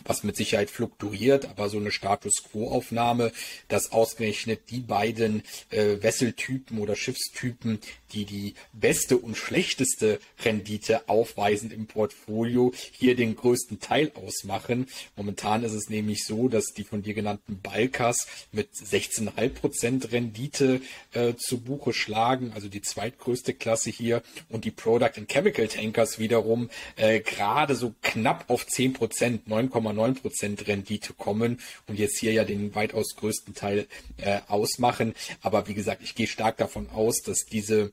was 0.05 0.23
mit 0.23 0.35
Sicherheit 0.35 0.69
fluktuiert, 0.69 1.45
aber 1.45 1.69
so 1.69 1.77
eine 1.77 1.91
Status 1.91 2.43
Quo-Aufnahme, 2.51 3.31
dass 3.67 3.91
ausgerechnet 3.91 4.69
die 4.69 4.81
beiden 4.81 5.43
äh, 5.69 6.01
Wesseltypen 6.01 6.79
oder 6.79 6.95
Schiffstypen, 6.95 7.79
die 8.11 8.25
die 8.25 8.53
beste 8.73 9.17
und 9.17 9.35
schlechteste 9.35 10.19
Rendite 10.43 11.07
aufweisen 11.09 11.71
im 11.71 11.87
Portfolio, 11.87 12.73
hier 12.91 13.15
den 13.15 13.35
größten 13.35 13.79
Teil 13.79 14.11
ausmachen. 14.15 14.87
Momentan 15.15 15.63
ist 15.63 15.73
es 15.73 15.89
nämlich 15.89 16.25
so, 16.25 16.47
dass 16.47 16.65
die 16.75 16.83
von 16.83 17.01
dir 17.01 17.13
genannten 17.13 17.59
Balkas 17.61 18.27
mit 18.51 18.69
16,5 18.73 19.49
Prozent 19.49 20.11
Rendite 20.11 20.81
äh, 21.13 21.33
zu 21.35 21.61
Buche 21.61 21.93
schlagen, 21.93 22.51
also 22.53 22.67
die 22.67 22.81
zweitgrößte 22.81 23.53
Klasse 23.53 23.89
hier, 23.89 24.21
und 24.49 24.65
die 24.65 24.71
Product 24.71 25.11
and 25.17 25.31
Chemical 25.31 25.67
Tankers 25.67 26.19
wiederum 26.19 26.69
äh, 26.95 27.19
gerade 27.19 27.75
so 27.75 27.93
knapp 28.01 28.45
auf 28.49 28.67
10 28.67 28.93
Prozent, 28.93 29.47
9,9% 29.91 30.67
Rendite 30.67 31.13
kommen 31.13 31.59
und 31.87 31.99
jetzt 31.99 32.19
hier 32.19 32.33
ja 32.33 32.43
den 32.43 32.73
weitaus 32.75 33.15
größten 33.15 33.53
Teil 33.53 33.87
äh, 34.17 34.39
ausmachen. 34.47 35.13
Aber 35.41 35.67
wie 35.67 35.73
gesagt, 35.73 36.01
ich 36.03 36.15
gehe 36.15 36.27
stark 36.27 36.57
davon 36.57 36.89
aus, 36.89 37.21
dass 37.21 37.45
diese 37.45 37.91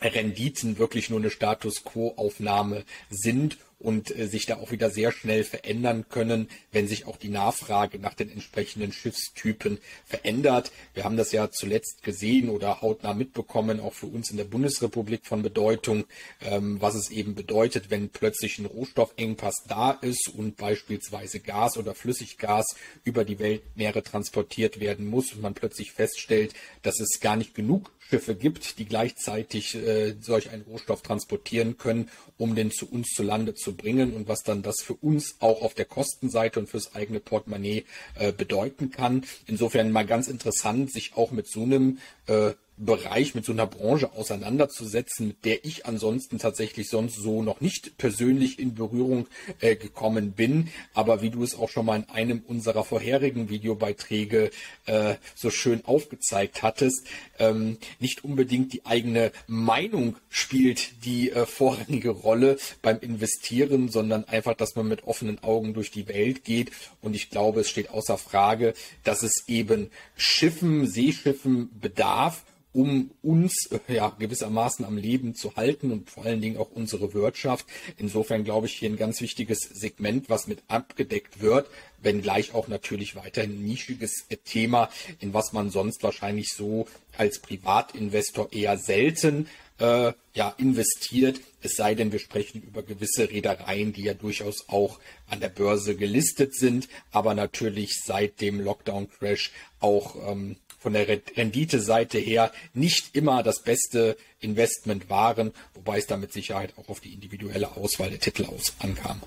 Renditen 0.00 0.78
wirklich 0.78 1.08
nur 1.08 1.18
eine 1.18 1.30
Status 1.30 1.84
Quo-Aufnahme 1.84 2.84
sind 3.08 3.58
und 3.78 4.16
äh, 4.16 4.26
sich 4.26 4.46
da 4.46 4.56
auch 4.56 4.70
wieder 4.70 4.90
sehr 4.90 5.12
schnell 5.12 5.44
verändern 5.44 6.06
können, 6.08 6.48
wenn 6.72 6.88
sich 6.88 7.06
auch 7.06 7.16
die 7.16 7.28
Nachfrage 7.28 7.98
nach 7.98 8.14
den 8.14 8.30
entsprechenden 8.30 8.92
Schiffstypen 8.92 9.78
verändert. 10.04 10.72
Wir 10.94 11.04
haben 11.04 11.16
das 11.16 11.32
ja 11.32 11.50
zuletzt 11.50 12.02
gesehen 12.02 12.48
oder 12.48 12.80
hautnah 12.80 13.14
mitbekommen, 13.14 13.80
auch 13.80 13.92
für 13.92 14.06
uns 14.06 14.30
in 14.30 14.38
der 14.38 14.44
Bundesrepublik 14.44 15.26
von 15.26 15.42
Bedeutung, 15.42 16.04
ähm, 16.40 16.80
was 16.80 16.94
es 16.94 17.10
eben 17.10 17.34
bedeutet, 17.34 17.90
wenn 17.90 18.08
plötzlich 18.08 18.58
ein 18.58 18.66
Rohstoffengpass 18.66 19.64
da 19.68 19.90
ist 19.90 20.30
und 20.34 20.56
beispielsweise 20.56 21.40
Gas 21.40 21.76
oder 21.76 21.94
Flüssiggas 21.94 22.76
über 23.04 23.24
die 23.24 23.38
Weltmeere 23.38 24.02
transportiert 24.02 24.80
werden 24.80 25.06
muss 25.06 25.32
und 25.32 25.42
man 25.42 25.54
plötzlich 25.54 25.92
feststellt, 25.92 26.54
dass 26.82 27.00
es 27.00 27.20
gar 27.20 27.36
nicht 27.36 27.54
genug 27.54 27.92
Schiffe 28.08 28.36
gibt, 28.36 28.78
die 28.78 28.84
gleichzeitig 28.84 29.74
äh, 29.74 30.14
solch 30.20 30.50
einen 30.50 30.62
Rohstoff 30.62 31.02
transportieren 31.02 31.76
können, 31.76 32.08
um 32.38 32.54
den 32.54 32.70
zu 32.70 32.88
uns 32.88 33.08
zu 33.08 33.22
Lande 33.22 33.54
zu 33.54 33.65
bringen 33.74 34.14
und 34.14 34.28
was 34.28 34.42
dann 34.42 34.62
das 34.62 34.82
für 34.82 34.94
uns 34.94 35.36
auch 35.40 35.62
auf 35.62 35.74
der 35.74 35.84
Kostenseite 35.84 36.60
und 36.60 36.68
fürs 36.68 36.94
eigene 36.94 37.20
Portemonnaie 37.20 37.84
äh, 38.14 38.32
bedeuten 38.32 38.90
kann. 38.90 39.24
Insofern 39.46 39.90
mal 39.90 40.06
ganz 40.06 40.28
interessant, 40.28 40.92
sich 40.92 41.16
auch 41.16 41.30
mit 41.30 41.48
so 41.48 41.62
einem 41.62 41.98
äh, 42.26 42.52
Bereich, 42.78 43.34
mit 43.34 43.44
so 43.44 43.52
einer 43.52 43.66
Branche 43.66 44.12
auseinanderzusetzen, 44.12 45.28
mit 45.28 45.44
der 45.44 45.64
ich 45.64 45.86
ansonsten 45.86 46.38
tatsächlich 46.38 46.88
sonst 46.90 47.16
so 47.16 47.42
noch 47.42 47.60
nicht 47.60 47.96
persönlich 47.96 48.58
in 48.58 48.74
Berührung 48.74 49.26
äh, 49.60 49.76
gekommen 49.76 50.32
bin. 50.32 50.68
Aber 50.92 51.22
wie 51.22 51.30
du 51.30 51.42
es 51.42 51.58
auch 51.58 51.70
schon 51.70 51.86
mal 51.86 51.96
in 51.96 52.08
einem 52.10 52.42
unserer 52.46 52.84
vorherigen 52.84 53.48
Videobeiträge 53.48 54.50
äh, 54.84 55.14
so 55.34 55.50
schön 55.50 55.84
aufgezeigt 55.86 56.62
hattest, 56.62 57.06
ähm, 57.38 57.78
nicht 57.98 58.24
unbedingt 58.24 58.72
die 58.72 58.84
eigene 58.84 59.32
Meinung 59.46 60.16
spielt 60.28 61.04
die 61.04 61.30
äh, 61.30 61.46
vorrangige 61.46 62.10
Rolle 62.10 62.58
beim 62.82 63.00
Investieren, 63.00 63.88
sondern 63.88 64.24
einfach, 64.24 64.54
dass 64.54 64.76
man 64.76 64.86
mit 64.86 65.04
offenen 65.04 65.42
Augen 65.42 65.72
durch 65.72 65.90
die 65.90 66.08
Welt 66.08 66.44
geht. 66.44 66.72
Und 67.00 67.16
ich 67.16 67.30
glaube, 67.30 67.60
es 67.60 67.70
steht 67.70 67.90
außer 67.90 68.18
Frage, 68.18 68.74
dass 69.02 69.22
es 69.22 69.44
eben 69.48 69.90
Schiffen, 70.16 70.86
Seeschiffen 70.86 71.70
bedarf, 71.80 72.44
um 72.76 73.10
uns 73.22 73.70
äh, 73.70 73.94
ja 73.94 74.14
gewissermaßen 74.18 74.84
am 74.84 74.98
Leben 74.98 75.34
zu 75.34 75.56
halten 75.56 75.90
und 75.90 76.10
vor 76.10 76.26
allen 76.26 76.42
Dingen 76.42 76.58
auch 76.58 76.70
unsere 76.70 77.14
Wirtschaft. 77.14 77.64
Insofern 77.96 78.44
glaube 78.44 78.66
ich 78.66 78.74
hier 78.74 78.90
ein 78.90 78.98
ganz 78.98 79.22
wichtiges 79.22 79.60
Segment, 79.60 80.28
was 80.28 80.46
mit 80.46 80.62
abgedeckt 80.68 81.40
wird, 81.40 81.68
wenngleich 82.02 82.52
auch 82.54 82.68
natürlich 82.68 83.16
weiterhin 83.16 83.52
ein 83.52 83.64
nischiges 83.64 84.26
Thema, 84.44 84.90
in 85.20 85.32
was 85.32 85.54
man 85.54 85.70
sonst 85.70 86.02
wahrscheinlich 86.02 86.52
so 86.52 86.86
als 87.16 87.38
Privatinvestor 87.38 88.52
eher 88.52 88.76
selten 88.76 89.48
äh, 89.78 90.12
ja, 90.34 90.54
investiert, 90.58 91.40
es 91.62 91.76
sei 91.76 91.94
denn, 91.94 92.12
wir 92.12 92.18
sprechen 92.18 92.62
über 92.62 92.82
gewisse 92.82 93.30
Reedereien, 93.30 93.92
die 93.92 94.02
ja 94.02 94.14
durchaus 94.14 94.68
auch 94.68 95.00
an 95.28 95.40
der 95.40 95.48
Börse 95.48 95.96
gelistet 95.96 96.54
sind, 96.54 96.88
aber 97.10 97.34
natürlich 97.34 98.02
seit 98.04 98.40
dem 98.40 98.60
Lockdown-Crash 98.60 99.52
auch 99.80 100.16
ähm, 100.30 100.56
von 100.86 100.92
der 100.92 101.08
Renditeseite 101.08 102.16
her 102.16 102.52
nicht 102.72 103.16
immer 103.16 103.42
das 103.42 103.58
beste 103.58 104.16
Investment 104.38 105.10
waren, 105.10 105.50
wobei 105.74 105.98
es 105.98 106.06
da 106.06 106.16
mit 106.16 106.32
Sicherheit 106.32 106.74
auch 106.76 106.88
auf 106.88 107.00
die 107.00 107.12
individuelle 107.12 107.76
Auswahl 107.76 108.08
der 108.08 108.20
Titel 108.20 108.44
aus 108.44 108.72
ankam. 108.78 109.20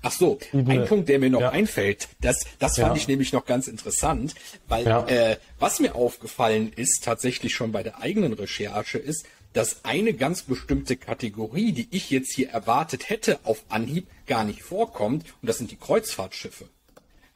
Ach 0.00 0.12
so, 0.12 0.38
ein 0.54 0.86
Punkt, 0.86 1.10
der 1.10 1.18
mir 1.18 1.28
noch 1.28 1.42
ja. 1.42 1.50
einfällt, 1.50 2.08
das, 2.22 2.46
das 2.58 2.76
fand 2.76 2.92
ja. 2.92 2.96
ich 2.96 3.06
nämlich 3.06 3.34
noch 3.34 3.44
ganz 3.44 3.68
interessant, 3.68 4.34
weil 4.66 4.86
ja. 4.86 5.06
äh, 5.06 5.36
was 5.58 5.78
mir 5.78 5.94
aufgefallen 5.94 6.72
ist, 6.74 7.04
tatsächlich 7.04 7.52
schon 7.52 7.70
bei 7.70 7.82
der 7.82 8.00
eigenen 8.00 8.32
Recherche, 8.32 8.96
ist, 8.96 9.26
dass 9.52 9.84
eine 9.84 10.14
ganz 10.14 10.40
bestimmte 10.40 10.96
Kategorie, 10.96 11.72
die 11.72 11.88
ich 11.90 12.08
jetzt 12.08 12.32
hier 12.32 12.48
erwartet 12.48 13.10
hätte, 13.10 13.40
auf 13.44 13.62
Anhieb 13.68 14.06
gar 14.26 14.44
nicht 14.44 14.62
vorkommt, 14.62 15.26
und 15.42 15.46
das 15.50 15.58
sind 15.58 15.70
die 15.70 15.76
Kreuzfahrtschiffe. 15.76 16.64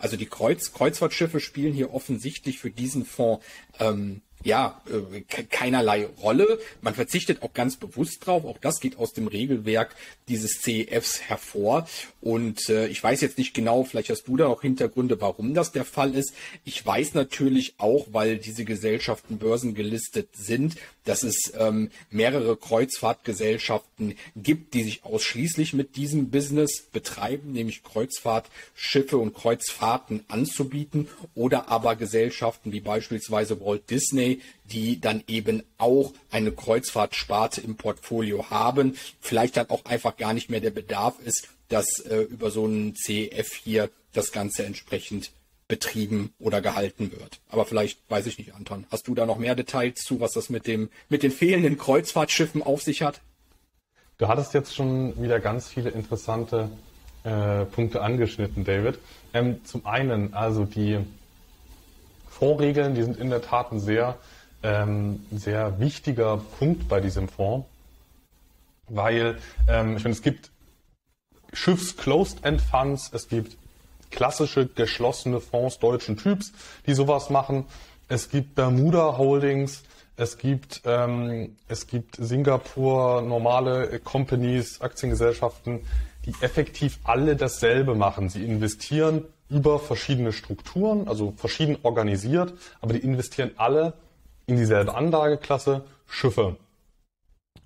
Also 0.05 0.19
die 0.19 0.27
Kreuz 0.27 0.75
Kreuzfahrtschiffe 0.75 1.41
spielen 1.41 1.73
hier 1.73 1.95
offensichtlich 1.95 2.59
für 2.59 2.71
diesen 2.71 3.07
Fonds 3.07 3.43
ähm, 3.81 4.21
ja, 4.45 4.81
äh, 4.87 5.23
keinerlei 5.51 6.07
Rolle. 6.23 6.61
Man 6.83 6.95
verzichtet 6.95 7.43
auch 7.43 7.55
ganz 7.55 7.77
bewusst 7.77 8.27
drauf. 8.27 8.45
Auch 8.45 8.59
das 8.59 8.79
geht 8.79 8.99
aus 8.99 9.13
dem 9.15 9.27
Regelwerk 9.27 9.97
dieses 10.29 10.61
CEFs 10.61 11.23
hervor. 11.23 11.89
Und 12.21 12.69
äh, 12.69 12.87
ich 12.89 13.03
weiß 13.03 13.23
jetzt 13.23 13.39
nicht 13.39 13.55
genau, 13.55 13.85
vielleicht 13.85 14.11
hast 14.11 14.29
du 14.29 14.37
da 14.37 14.47
auch 14.47 14.63
Hintergründe, 14.63 15.21
warum 15.21 15.55
das 15.55 15.73
der 15.73 15.85
Fall 15.85 16.15
ist. 16.15 16.35
Ich 16.65 16.85
weiß 16.85 17.15
natürlich 17.15 17.75
auch, 17.79 18.07
weil 18.13 18.39
diese 18.39 18.65
Gesellschaften 18.65 19.39
börsengelistet 19.39 20.29
sind, 20.35 20.77
dass 21.05 21.23
es 21.23 21.53
ähm, 21.59 21.91
mehrere 22.11 22.57
Kreuzfahrtgesellschaften 22.57 24.15
gibt, 24.37 24.75
die 24.75 24.83
sich 24.83 25.05
ausschließlich 25.05 25.73
mit 25.73 25.97
diesem 25.97 26.31
Business 26.31 26.83
betreiben, 26.93 27.53
nämlich 27.53 27.83
Kreuzfahrtschiffe 27.83 29.17
und 29.17 29.35
Kreuzfahrten 29.35 30.25
anzubieten 30.29 31.09
oder 31.35 31.69
aber 31.69 31.97
Gesellschaften 31.97 32.73
wie 32.73 32.81
beispielsweise 32.81 33.61
Walt 33.61 33.91
Disney, 33.91 34.34
die 34.65 35.01
dann 35.01 35.23
eben 35.27 35.63
auch 35.79 36.13
eine 36.31 36.53
Kreuzfahrtsparte 36.53 37.61
im 37.61 37.77
Portfolio 37.77 38.51
haben. 38.51 38.97
Vielleicht 39.21 39.57
dann 39.57 39.71
auch 39.71 39.85
einfach 39.85 40.17
gar 40.17 40.35
nicht 40.35 40.51
mehr 40.51 40.61
der 40.61 40.71
Bedarf 40.71 41.19
ist, 41.25 41.49
dass 41.69 42.01
äh, 42.01 42.23
über 42.23 42.51
so 42.51 42.65
einen 42.65 42.95
CEF 42.95 43.53
hier 43.55 43.91
das 44.13 44.33
Ganze 44.33 44.65
entsprechend 44.65 45.33
betrieben 45.67 46.35
oder 46.39 46.61
gehalten 46.61 47.11
wird. 47.13 47.41
Aber 47.49 47.65
vielleicht 47.65 47.99
weiß 48.11 48.27
ich 48.27 48.39
nicht, 48.39 48.55
Anton. 48.55 48.87
Hast 48.91 49.09
du 49.09 49.15
da 49.15 49.27
noch 49.27 49.39
mehr 49.39 49.55
Details 49.55 50.01
zu, 50.01 50.21
was 50.21 50.33
das 50.33 50.51
mit 50.51 50.67
dem, 50.67 50.91
mit 51.09 51.23
den 51.23 51.31
fehlenden 51.31 51.79
Kreuzfahrtschiffen 51.79 52.63
auf 52.63 52.83
sich 52.83 53.03
hat? 53.03 53.21
Du 54.19 54.29
hattest 54.29 54.55
jetzt 54.55 54.75
schon 54.75 55.21
wieder 55.21 55.41
ganz 55.41 55.69
viele 55.69 55.91
interessante 55.91 56.71
äh, 57.25 57.65
Punkte 57.65 58.03
angeschnitten, 58.03 58.65
David. 58.65 58.99
Ähm, 59.33 59.65
zum 59.65 59.87
einen, 59.87 60.35
also 60.35 60.65
die 60.65 60.99
Fondsregeln, 62.35 62.95
die 62.95 63.03
sind 63.03 63.17
in 63.19 63.31
der 63.31 63.43
Tat 63.43 63.73
ein 63.73 63.81
sehr, 63.81 64.17
ähm, 64.63 65.25
sehr 65.31 65.79
wichtiger 65.79 66.39
Punkt 66.59 66.89
bei 66.89 67.01
diesem 67.01 67.29
Fonds, 67.29 67.67
weil 68.89 69.39
ähm, 69.69 69.97
ich 69.97 70.05
meine, 70.05 70.15
es 70.15 70.23
gibt 70.23 70.51
Schiffs 71.53 71.97
Closed-End 71.97 72.61
Funds, 72.61 73.11
es 73.13 73.29
gibt 73.29 73.57
klassische 74.11 74.67
geschlossene 74.67 75.41
Fonds 75.41 75.79
deutschen 75.79 76.17
Typs, 76.17 76.53
die 76.87 76.95
sowas 76.95 77.31
machen. 77.31 77.67
Es 78.09 78.29
gibt 78.29 78.57
Bermuda 78.57 79.17
Holdings, 79.17 79.83
es 80.17 80.39
gibt, 80.39 80.83
ähm, 80.85 81.57
es 81.69 81.87
gibt 81.87 82.17
Singapur 82.17 83.23
normale 83.23 83.99
Companies, 84.01 84.81
Aktiengesellschaften, 84.81 85.81
die 86.27 86.35
effektiv 86.41 86.99
alle 87.05 87.37
dasselbe 87.37 87.95
machen. 87.95 88.29
Sie 88.29 88.45
investieren 88.45 89.25
über 89.49 89.79
verschiedene 89.79 90.33
Strukturen, 90.33 91.09
also 91.09 91.33
verschieden 91.37 91.77
organisiert, 91.83 92.55
aber 92.81 92.95
die 92.95 93.01
investieren 93.01 93.51
alle 93.57 93.95
in 94.47 94.57
dieselbe 94.57 94.95
Anlageklasse, 94.95 95.85
Schiffe 96.07 96.57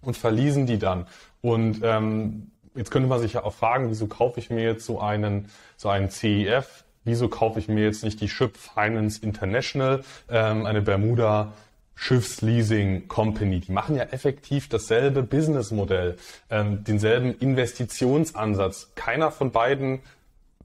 und 0.00 0.16
verließen 0.16 0.66
die 0.66 0.78
dann. 0.78 1.06
Und 1.40 1.80
ähm, 1.82 2.50
jetzt 2.75 2.90
könnte 2.90 3.08
man 3.08 3.20
sich 3.20 3.35
ja 3.35 3.44
auch 3.44 3.54
fragen, 3.54 3.90
wieso 3.90 4.06
kaufe 4.06 4.40
ich 4.40 4.50
mir 4.50 4.62
jetzt 4.62 4.85
so 4.85 5.00
einen, 5.00 5.49
so 5.76 5.88
einen 5.88 6.11
CEF? 6.11 6.85
Wieso 7.04 7.28
kaufe 7.28 7.58
ich 7.58 7.68
mir 7.68 7.85
jetzt 7.85 8.04
nicht 8.04 8.20
die 8.20 8.28
Ship 8.28 8.54
Finance 8.56 9.20
International, 9.23 10.02
ähm, 10.28 10.66
eine 10.66 10.82
Bermuda 10.82 11.52
Schiffsleasing 11.94 13.08
Company? 13.08 13.61
Die 13.61 13.73
machen 13.73 13.97
ja 13.97 14.04
effektiv 14.04 14.68
dasselbe 14.68 15.23
Businessmodell, 15.23 16.16
ähm, 16.50 16.85
denselben 16.85 17.35
Investitionsansatz. 17.38 18.90
Keiner 18.94 19.30
von 19.30 19.52
beiden 19.52 20.00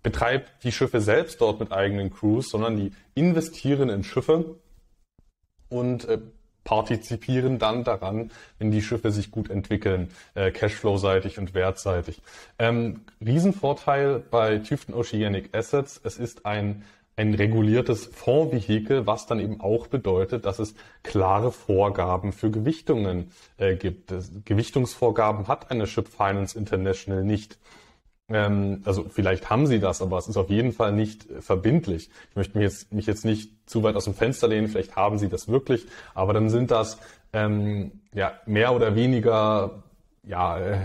betreibt 0.04 0.64
die 0.64 0.72
Schiffe 0.72 1.02
selbst 1.02 1.42
dort 1.42 1.60
mit 1.60 1.72
eigenen 1.72 2.14
Crews, 2.14 2.50
sondern 2.50 2.78
die 2.78 2.92
investieren 3.16 3.90
in 3.90 4.04
Schiffe 4.04 4.58
und 5.70 6.06
äh, 6.06 6.20
partizipieren 6.64 7.60
dann 7.60 7.84
daran, 7.84 8.32
wenn 8.60 8.72
die 8.72 8.82
Schiffe 8.82 9.12
sich 9.12 9.32
gut 9.32 9.50
entwickeln, 9.50 10.10
äh, 10.36 10.52
Cashflow-seitig 10.52 11.40
und 11.40 11.54
wertseitig. 11.54 12.22
Ähm, 12.60 13.02
Riesenvorteil 13.26 14.20
bei 14.20 14.60
Tüften 14.60 14.94
Oceanic 14.94 15.56
Assets, 15.56 16.00
es 16.04 16.18
ist 16.18 16.46
ein 16.46 16.84
ein 17.16 17.34
reguliertes 17.36 18.08
Fondsvehikel, 18.08 19.06
was 19.06 19.28
dann 19.28 19.40
eben 19.40 19.62
auch 19.62 19.88
bedeutet, 19.88 20.46
dass 20.46 20.60
es 20.60 20.74
klare 21.04 21.52
Vorgaben 21.52 22.32
für 22.32 22.50
Gewichtungen 22.50 23.32
äh, 23.58 23.76
gibt. 23.76 24.12
Gewichtungsvorgaben 24.46 25.48
hat 25.48 25.70
eine 25.70 25.86
Ship 25.86 26.08
Finance 26.08 26.58
International 26.58 27.24
nicht. 27.24 27.60
Ähm, 28.34 28.82
also 28.84 29.06
vielleicht 29.10 29.50
haben 29.50 29.68
sie 29.68 29.80
das, 29.80 30.02
aber 30.02 30.18
es 30.18 30.28
ist 30.28 30.38
auf 30.38 30.50
jeden 30.50 30.74
Fall 30.74 30.92
nicht 30.92 31.30
äh, 31.30 31.42
verbindlich. 31.42 32.10
Ich 32.32 32.36
möchte 32.36 32.58
mich 32.58 32.64
jetzt, 32.64 32.92
mich 32.92 33.06
jetzt 33.06 33.26
nicht 33.26 33.52
zu 33.70 33.84
weit 33.84 33.96
aus 33.96 34.06
dem 34.06 34.16
Fenster 34.16 34.48
lehnen, 34.48 34.68
vielleicht 34.68 34.96
haben 34.96 35.20
sie 35.20 35.30
das 35.30 35.48
wirklich, 35.48 35.86
aber 36.16 36.34
dann 36.34 36.50
sind 36.50 36.72
das 36.72 36.98
ähm, 37.32 38.02
ja 38.14 38.34
mehr 38.48 38.74
oder 38.74 38.96
weniger 38.96 39.84
ja, 40.24 40.58
äh, 40.58 40.78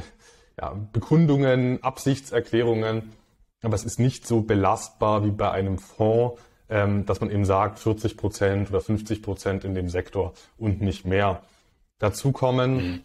ja, 0.60 0.76
Bekundungen, 0.92 1.82
Absichtserklärungen, 1.82 3.12
aber 3.62 3.74
es 3.74 3.84
ist 3.84 3.98
nicht 3.98 4.26
so 4.26 4.42
belastbar 4.42 5.24
wie 5.24 5.30
bei 5.30 5.50
einem 5.50 5.78
Fonds, 5.78 6.40
ähm, 6.68 7.06
dass 7.06 7.20
man 7.20 7.30
eben 7.30 7.46
sagt 7.46 7.78
40 7.78 8.18
Prozent 8.18 8.68
oder 8.68 8.82
50 8.82 9.22
Prozent 9.22 9.64
in 9.64 9.74
dem 9.74 9.88
Sektor 9.88 10.34
und 10.58 10.82
nicht 10.82 11.06
mehr. 11.06 11.42
Dazu 11.98 12.30
kommen 12.30 12.76
mhm 12.76 13.00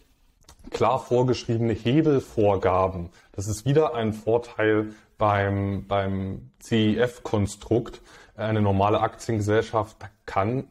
klar 0.70 0.98
vorgeschriebene 0.98 1.72
Hebelvorgaben. 1.72 3.10
Das 3.32 3.48
ist 3.48 3.64
wieder 3.64 3.94
ein 3.94 4.12
Vorteil 4.12 4.94
beim, 5.18 5.86
beim 5.86 6.50
CEF-Konstrukt. 6.60 8.00
Eine 8.36 8.60
normale 8.60 9.00
Aktiengesellschaft 9.00 9.96
kann 10.26 10.68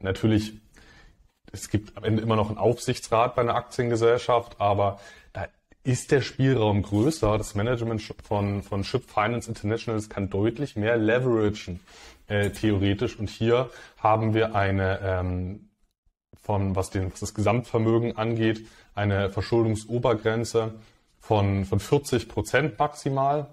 natürlich, 0.00 0.54
es 1.52 1.70
gibt 1.70 1.96
am 1.96 2.04
Ende 2.04 2.22
immer 2.22 2.36
noch 2.36 2.48
einen 2.48 2.58
Aufsichtsrat 2.58 3.34
bei 3.34 3.42
einer 3.42 3.54
Aktiengesellschaft, 3.54 4.60
aber 4.60 4.98
da 5.32 5.46
ist 5.84 6.10
der 6.10 6.20
Spielraum 6.20 6.82
größer. 6.82 7.38
Das 7.38 7.54
Management 7.54 8.02
von, 8.22 8.62
von 8.62 8.84
Ship 8.84 9.04
Finance 9.08 9.48
International 9.48 10.00
kann 10.02 10.28
deutlich 10.28 10.76
mehr 10.76 10.96
leveragen, 10.96 11.80
äh, 12.26 12.50
theoretisch. 12.50 13.18
Und 13.18 13.30
hier 13.30 13.70
haben 13.98 14.34
wir 14.34 14.54
eine, 14.54 15.00
ähm, 15.02 15.70
von, 16.42 16.76
was, 16.76 16.90
den, 16.90 17.12
was 17.12 17.20
das 17.20 17.34
Gesamtvermögen 17.34 18.16
angeht, 18.16 18.66
eine 18.98 19.30
Verschuldungsobergrenze 19.30 20.74
von, 21.20 21.64
von 21.64 21.80
40 21.80 22.28
Prozent 22.28 22.78
maximal. 22.78 23.46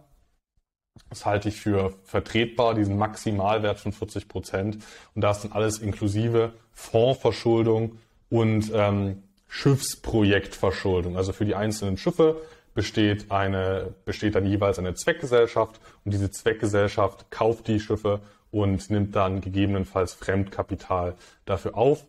Das 1.09 1.25
halte 1.25 1.49
ich 1.49 1.61
für 1.61 1.93
vertretbar, 2.03 2.73
diesen 2.73 2.97
Maximalwert 2.97 3.79
von 3.79 3.91
40 3.91 4.27
Prozent. 4.27 4.77
Und 5.13 5.21
da 5.21 5.31
ist 5.31 5.43
dann 5.43 5.51
alles 5.51 5.79
inklusive 5.79 6.53
Fondsverschuldung 6.73 7.99
und 8.29 8.71
ähm, 8.73 9.23
Schiffsprojektverschuldung. 9.47 11.15
Also 11.15 11.31
für 11.31 11.45
die 11.45 11.55
einzelnen 11.55 11.97
Schiffe 11.97 12.41
besteht 12.73 13.31
eine, 13.31 13.93
besteht 14.03 14.35
dann 14.35 14.45
jeweils 14.45 14.79
eine 14.79 14.95
Zweckgesellschaft 14.95 15.79
und 16.03 16.13
diese 16.13 16.31
Zweckgesellschaft 16.31 17.29
kauft 17.29 17.67
die 17.67 17.79
Schiffe 17.79 18.21
und 18.51 18.89
nimmt 18.89 19.15
dann 19.15 19.41
gegebenenfalls 19.41 20.13
Fremdkapital 20.13 21.15
dafür 21.45 21.77
auf. 21.77 22.05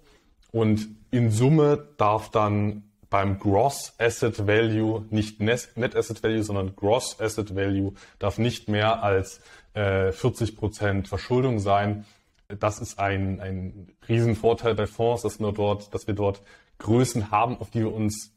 Und 0.53 0.89
in 1.11 1.31
Summe 1.31 1.89
darf 1.99 2.31
dann 2.31 2.85
beim 3.11 3.39
Gross 3.39 3.95
Asset 3.99 4.47
Value, 4.47 5.05
nicht 5.11 5.41
Net 5.41 5.97
Asset 5.97 6.23
Value, 6.23 6.43
sondern 6.43 6.75
Gross 6.77 7.21
Asset 7.21 7.55
Value, 7.55 7.93
darf 8.19 8.39
nicht 8.39 8.69
mehr 8.69 9.03
als 9.03 9.41
äh, 9.75 10.13
40 10.13 10.57
Prozent 10.57 11.09
Verschuldung 11.09 11.59
sein. 11.59 12.05
Das 12.49 12.81
ist 12.81 12.99
ein, 12.99 13.41
ein 13.41 13.93
Riesenvorteil 14.09 14.75
bei 14.75 14.87
Fonds, 14.87 15.23
dass 15.23 15.41
wir 15.41 15.53
dort, 15.53 15.93
dass 15.95 16.07
wir 16.07 16.15
dort 16.15 16.43
Größen 16.79 17.31
haben, 17.31 17.59
auf 17.59 17.71
die 17.71 17.81
wir 17.81 17.93
uns 17.93 18.33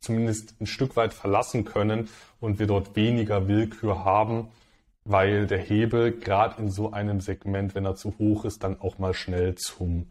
zumindest 0.00 0.60
ein 0.60 0.66
Stück 0.66 0.96
weit 0.96 1.12
verlassen 1.12 1.64
können 1.64 2.08
und 2.40 2.58
wir 2.58 2.66
dort 2.66 2.94
weniger 2.96 3.48
Willkür 3.48 4.04
haben, 4.04 4.48
weil 5.04 5.46
der 5.46 5.58
Hebel 5.58 6.12
gerade 6.12 6.60
in 6.60 6.70
so 6.70 6.92
einem 6.92 7.20
Segment, 7.20 7.74
wenn 7.74 7.84
er 7.84 7.96
zu 7.96 8.16
hoch 8.18 8.44
ist, 8.44 8.62
dann 8.62 8.80
auch 8.80 8.98
mal 8.98 9.14
schnell 9.14 9.54
zum 9.56 10.10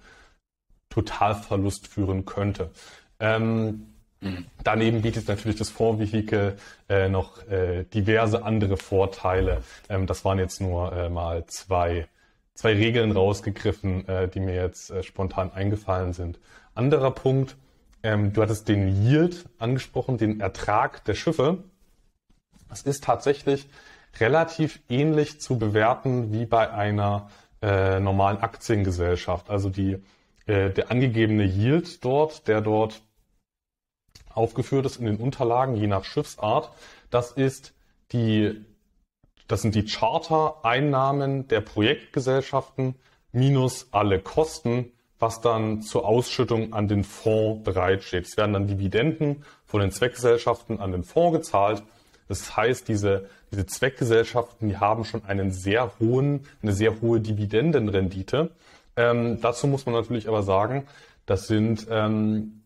Totalverlust 0.90 1.88
führen 1.88 2.26
könnte. 2.26 2.72
Ähm, 3.20 3.94
Daneben 4.64 5.02
bietet 5.02 5.28
natürlich 5.28 5.58
das 5.58 5.70
Fondsvehikel 5.70 6.58
äh, 6.90 7.08
noch 7.08 7.48
äh, 7.48 7.84
diverse 7.84 8.44
andere 8.44 8.78
Vorteile. 8.78 9.62
Ähm, 9.90 10.08
das 10.08 10.26
waren 10.26 10.40
jetzt 10.40 10.60
nur 10.60 10.92
äh, 10.92 11.10
mal 11.10 11.46
zwei, 11.46 12.08
zwei 12.56 12.74
Regeln 12.74 13.12
rausgegriffen, 13.12 14.08
äh, 14.08 14.28
die 14.28 14.40
mir 14.40 14.56
jetzt 14.56 14.90
äh, 14.90 15.04
spontan 15.04 15.52
eingefallen 15.52 16.14
sind. 16.14 16.40
Anderer 16.74 17.12
Punkt, 17.12 17.56
ähm, 18.02 18.34
du 18.34 18.42
hattest 18.42 18.68
den 18.68 19.06
Yield 19.06 19.46
angesprochen, 19.60 20.18
den 20.18 20.40
Ertrag 20.40 21.06
der 21.06 21.14
Schiffe. 21.14 21.64
Das 22.70 22.82
ist 22.82 23.04
tatsächlich 23.04 23.68
relativ 24.20 24.80
ähnlich 24.90 25.40
zu 25.42 25.60
bewerten 25.60 26.34
wie 26.34 26.48
bei 26.48 26.72
einer 26.72 27.30
äh, 27.62 28.00
normalen 28.00 28.40
Aktiengesellschaft. 28.40 29.50
Also 29.50 29.70
die, 29.70 29.98
der 30.48 30.92
angegebene 30.92 31.44
Yield 31.44 32.06
dort, 32.06 32.48
der 32.48 32.62
dort 32.62 33.02
aufgeführt 34.38 34.86
ist 34.86 34.98
in 34.98 35.06
den 35.06 35.18
Unterlagen, 35.18 35.76
je 35.76 35.88
nach 35.88 36.06
Schiffsart. 36.06 36.72
Das 37.10 37.32
ist 37.32 37.74
die, 38.12 38.66
das 39.48 39.62
sind 39.62 39.76
die 39.76 39.86
Charter-Einnahmen 39.86 41.48
der 41.48 41.62
Projektgesellschaften 41.62 42.96
minus 43.32 43.88
alle 43.92 44.20
Kosten, 44.20 44.92
was 45.20 45.42
dann 45.42 45.82
zur 45.82 46.06
Ausschüttung 46.06 46.74
an 46.74 46.88
den 46.88 47.04
Fonds 47.04 47.64
bereitsteht. 47.64 48.26
Es 48.26 48.38
werden 48.38 48.54
dann 48.54 48.68
Dividenden 48.68 49.44
von 49.66 49.82
den 49.82 49.92
Zweckgesellschaften 49.92 50.80
an 50.80 50.92
den 50.92 51.04
Fonds 51.04 51.38
gezahlt. 51.38 51.84
Das 52.28 52.56
heißt, 52.56 52.88
diese, 52.88 53.30
diese 53.52 53.66
Zweckgesellschaften, 53.66 54.70
die 54.70 54.78
haben 54.78 55.06
schon 55.06 55.26
einen 55.26 55.52
sehr 55.52 55.92
hohen, 56.00 56.46
eine 56.62 56.74
sehr 56.74 57.02
hohe 57.02 57.20
Dividendenrendite. 57.20 58.52
Ähm, 58.96 59.40
dazu 59.42 59.68
muss 59.68 59.86
man 59.86 59.96
natürlich 59.96 60.28
aber 60.28 60.44
sagen, 60.44 60.86
das 61.26 61.48
sind 61.48 61.88
ähm, 61.90 62.64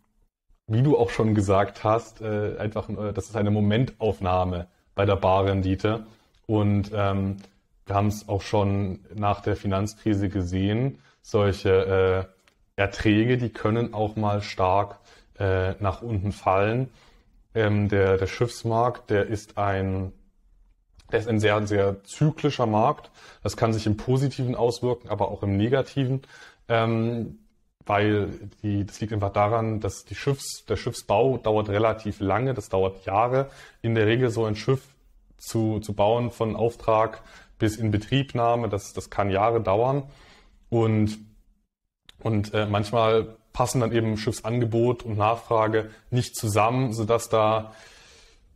wie 0.72 0.82
du 0.82 0.98
auch 0.98 1.10
schon 1.10 1.36
gesagt 1.36 1.84
hast, 1.84 2.22
äh, 2.22 2.58
einfach, 2.58 2.90
äh, 2.90 3.14
das 3.14 3.26
ist 3.26 3.36
eine 3.36 3.52
Momentaufnahme 3.52 4.68
bei 4.96 5.06
der 5.06 5.16
Barrendite. 5.18 6.06
Und 6.48 6.92
ähm, 6.94 7.38
wir 7.86 7.96
haben 7.96 8.08
es 8.08 8.30
auch 8.30 8.42
schon 8.42 9.00
nach 9.14 9.42
der 9.42 9.56
Finanzkrise 9.56 10.30
gesehen, 10.30 11.00
solche 11.22 12.28
äh, 12.78 12.82
Erträge, 12.82 13.38
die 13.38 13.50
können 13.50 13.94
auch 13.94 14.16
mal 14.16 14.42
stark 14.42 15.00
äh, 15.40 15.74
nach 15.80 16.02
unten 16.02 16.32
fallen. 16.32 16.90
Ähm, 17.54 17.90
der, 17.90 18.18
der 18.18 18.28
Schiffsmarkt, 18.28 19.10
der 19.10 19.28
ist 19.28 19.58
ein 19.58 20.14
der 21.12 21.20
ist 21.20 21.28
ein 21.28 21.42
sehr, 21.42 21.68
sehr 21.68 22.04
zyklischer 22.06 22.66
Markt. 22.66 23.12
Das 23.44 23.58
kann 23.58 23.74
sich 23.74 23.86
im 23.86 23.98
Positiven 23.98 24.56
auswirken, 24.56 25.10
aber 25.10 25.30
auch 25.30 25.44
im 25.44 25.58
Negativen. 25.58 26.22
Ähm, 26.70 27.40
weil 27.86 28.30
die, 28.64 28.86
das 28.86 29.00
liegt 29.02 29.14
einfach 29.14 29.34
daran, 29.34 29.80
dass 29.80 30.06
die 30.06 30.16
Schiffs, 30.16 30.66
der 30.66 30.76
Schiffsbau 30.76 31.38
dauert 31.38 31.70
relativ 31.70 32.20
lange, 32.20 32.54
das 32.54 32.70
dauert 32.70 33.06
Jahre. 33.06 33.50
In 33.82 33.96
der 33.96 34.08
Regel 34.08 34.30
so 34.30 34.46
ein 34.46 34.56
Schiff 34.56 34.82
zu, 35.38 35.80
zu 35.80 35.94
bauen 35.94 36.32
von 36.32 36.56
Auftrag 36.56 37.22
bis 37.58 37.76
in 37.76 37.92
Betriebnahme, 37.92 38.70
das, 38.70 38.94
das 38.94 39.10
kann 39.10 39.30
Jahre 39.30 39.62
dauern. 39.62 40.04
Und, 40.70 41.20
und 42.20 42.54
äh, 42.54 42.66
manchmal 42.66 43.36
passen 43.54 43.82
dann 43.82 43.92
eben 43.92 44.18
Schiffsangebot 44.18 45.04
und 45.04 45.18
Nachfrage 45.18 45.90
nicht 46.10 46.36
zusammen, 46.36 46.94
sodass 46.94 47.30
da 47.30 47.74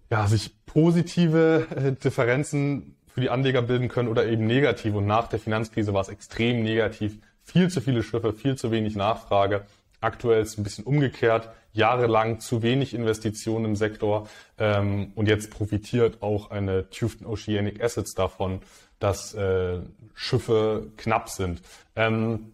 ja, 0.09 0.27
sich 0.27 0.51
positive 0.65 1.67
äh, 1.75 1.91
Differenzen 1.91 2.95
für 3.07 3.21
die 3.21 3.29
Anleger 3.29 3.61
bilden 3.61 3.87
können 3.87 4.09
oder 4.09 4.25
eben 4.25 4.45
negativ. 4.45 4.93
Und 4.95 5.05
nach 5.05 5.27
der 5.27 5.39
Finanzkrise 5.39 5.93
war 5.93 6.01
es 6.01 6.09
extrem 6.09 6.63
negativ. 6.63 7.17
Viel 7.45 7.69
zu 7.69 7.79
viele 7.79 8.01
Schiffe, 8.01 8.33
viel 8.33 8.57
zu 8.57 8.71
wenig 8.71 8.95
Nachfrage. 8.95 9.65
Aktuell 10.01 10.41
ist 10.41 10.53
es 10.53 10.57
ein 10.57 10.63
bisschen 10.63 10.83
umgekehrt. 10.83 11.49
Jahrelang 11.73 12.39
zu 12.39 12.63
wenig 12.63 12.93
Investitionen 12.93 13.65
im 13.65 13.75
Sektor. 13.75 14.27
Ähm, 14.57 15.11
und 15.13 15.27
jetzt 15.27 15.51
profitiert 15.51 16.21
auch 16.23 16.49
eine 16.49 16.89
Tufton 16.89 17.27
Oceanic 17.27 17.83
Assets 17.83 18.15
davon, 18.15 18.61
dass 18.99 19.35
äh, 19.35 19.79
Schiffe 20.15 20.91
knapp 20.97 21.29
sind. 21.29 21.61
Ähm, 21.95 22.51